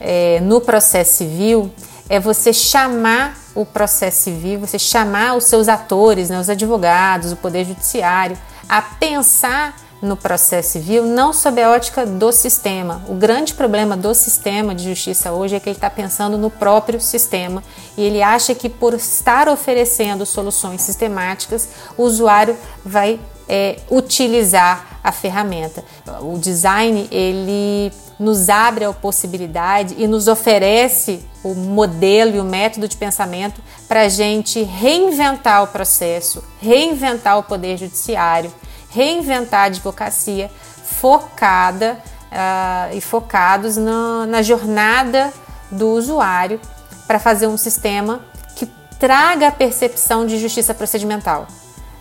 é, 0.00 0.40
no 0.40 0.60
processo 0.60 1.18
civil 1.18 1.70
é 2.08 2.18
você 2.18 2.52
chamar 2.52 3.36
o 3.54 3.66
processo 3.66 4.22
civil, 4.22 4.60
você 4.60 4.78
chamar 4.78 5.36
os 5.36 5.44
seus 5.44 5.68
atores, 5.68 6.30
né, 6.30 6.40
os 6.40 6.48
advogados, 6.48 7.32
o 7.32 7.36
poder 7.36 7.64
judiciário, 7.64 8.38
a 8.68 8.80
pensar 8.80 9.76
no 10.02 10.16
processo 10.16 10.72
civil, 10.72 11.04
não 11.04 11.32
sob 11.32 11.62
a 11.62 11.70
ótica 11.70 12.06
do 12.06 12.32
sistema. 12.32 13.02
O 13.08 13.14
grande 13.14 13.54
problema 13.54 13.96
do 13.96 14.14
sistema 14.14 14.74
de 14.74 14.84
justiça 14.84 15.32
hoje 15.32 15.56
é 15.56 15.60
que 15.60 15.68
ele 15.68 15.76
está 15.76 15.90
pensando 15.90 16.38
no 16.38 16.50
próprio 16.50 17.00
sistema 17.00 17.62
e 17.96 18.02
ele 18.02 18.22
acha 18.22 18.54
que 18.54 18.68
por 18.68 18.94
estar 18.94 19.48
oferecendo 19.48 20.24
soluções 20.24 20.82
sistemáticas, 20.82 21.68
o 21.96 22.04
usuário 22.04 22.56
vai 22.84 23.20
é, 23.48 23.76
utilizar 23.90 25.00
a 25.02 25.12
ferramenta. 25.12 25.84
O 26.20 26.38
design 26.38 27.08
ele 27.10 27.92
nos 28.18 28.48
abre 28.48 28.84
a 28.84 28.92
possibilidade 28.92 29.94
e 29.98 30.06
nos 30.06 30.28
oferece 30.28 31.20
o 31.42 31.54
modelo 31.54 32.36
e 32.36 32.40
o 32.40 32.44
método 32.44 32.86
de 32.86 32.96
pensamento 32.96 33.62
para 33.88 34.02
a 34.02 34.08
gente 34.08 34.62
reinventar 34.62 35.62
o 35.64 35.66
processo, 35.66 36.44
reinventar 36.60 37.38
o 37.38 37.42
poder 37.42 37.78
judiciário 37.78 38.52
reinventar 38.90 39.60
a 39.60 39.64
advocacia 39.64 40.50
focada 40.84 41.98
uh, 42.30 42.96
e 42.96 43.00
focados 43.00 43.76
na, 43.76 44.26
na 44.26 44.42
jornada 44.42 45.32
do 45.70 45.88
usuário 45.90 46.60
para 47.06 47.18
fazer 47.18 47.46
um 47.46 47.56
sistema 47.56 48.20
que 48.56 48.66
traga 48.98 49.48
a 49.48 49.52
percepção 49.52 50.26
de 50.26 50.38
justiça 50.38 50.74
procedimental, 50.74 51.46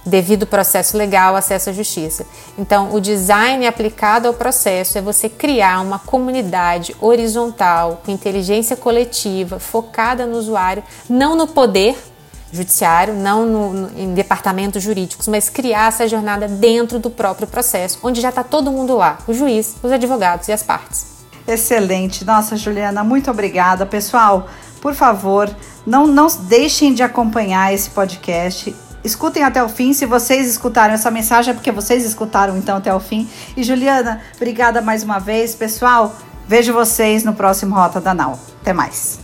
devido 0.05 0.45
processo 0.45 0.97
legal, 0.97 1.35
acesso 1.35 1.69
à 1.69 1.73
justiça. 1.73 2.25
Então, 2.57 2.93
o 2.93 2.99
design 2.99 3.65
aplicado 3.65 4.27
ao 4.27 4.33
processo 4.33 4.97
é 4.97 5.01
você 5.01 5.29
criar 5.29 5.81
uma 5.81 5.99
comunidade 5.99 6.95
horizontal, 6.99 8.01
com 8.05 8.11
inteligência 8.11 8.75
coletiva, 8.75 9.59
focada 9.59 10.25
no 10.25 10.37
usuário, 10.37 10.83
não 11.09 11.35
no 11.35 11.47
poder, 11.47 11.97
judiciário, 12.51 13.13
não 13.13 13.45
no, 13.45 13.73
no, 13.73 13.99
em 13.99 14.13
departamentos 14.13 14.81
jurídicos, 14.81 15.27
mas 15.27 15.49
criar 15.49 15.87
essa 15.87 16.07
jornada 16.07 16.47
dentro 16.47 16.99
do 16.99 17.09
próprio 17.09 17.47
processo, 17.47 17.99
onde 18.03 18.21
já 18.21 18.29
está 18.29 18.43
todo 18.43 18.71
mundo 18.71 18.95
lá, 18.95 19.19
o 19.27 19.33
juiz, 19.33 19.75
os 19.81 19.91
advogados 19.91 20.47
e 20.47 20.51
as 20.51 20.63
partes. 20.63 21.07
Excelente. 21.47 22.23
Nossa, 22.23 22.55
Juliana, 22.55 23.03
muito 23.03 23.31
obrigada. 23.31 23.85
Pessoal, 23.85 24.47
por 24.81 24.93
favor, 24.93 25.49
não, 25.85 26.05
não 26.05 26.27
deixem 26.27 26.93
de 26.93 27.01
acompanhar 27.01 27.73
esse 27.73 27.89
podcast. 27.89 28.75
Escutem 29.03 29.43
até 29.43 29.63
o 29.63 29.69
fim. 29.69 29.93
Se 29.93 30.05
vocês 30.05 30.47
escutaram 30.47 30.93
essa 30.93 31.09
mensagem, 31.09 31.51
é 31.51 31.53
porque 31.53 31.71
vocês 31.71 32.05
escutaram 32.05 32.57
então 32.57 32.77
até 32.77 32.93
o 32.93 32.99
fim. 32.99 33.27
E 33.55 33.63
Juliana, 33.63 34.21
obrigada 34.35 34.81
mais 34.81 35.03
uma 35.03 35.19
vez. 35.19 35.55
Pessoal, 35.55 36.15
vejo 36.47 36.73
vocês 36.73 37.23
no 37.23 37.33
próximo 37.33 37.75
Rota 37.75 37.99
da 37.99 38.13
Nau. 38.13 38.37
Até 38.61 38.73
mais. 38.73 39.19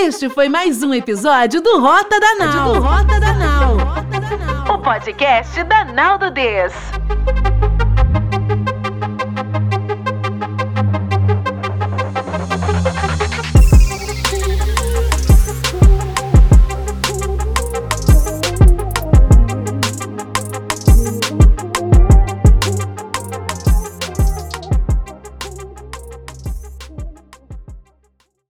Este 0.00 0.28
foi 0.28 0.48
mais 0.48 0.80
um 0.84 0.94
episódio 0.94 1.60
do 1.60 1.80
Rota 1.80 2.20
da 2.20 2.34
Nau. 2.36 2.72
Do 2.72 2.80
Rota 2.80 3.18
da 3.18 3.32
Nau. 3.34 3.76
O 4.72 4.78
podcast 4.78 5.64
da 5.64 5.84
Nau 5.86 6.16
do 6.16 6.30
Des. 6.30 6.72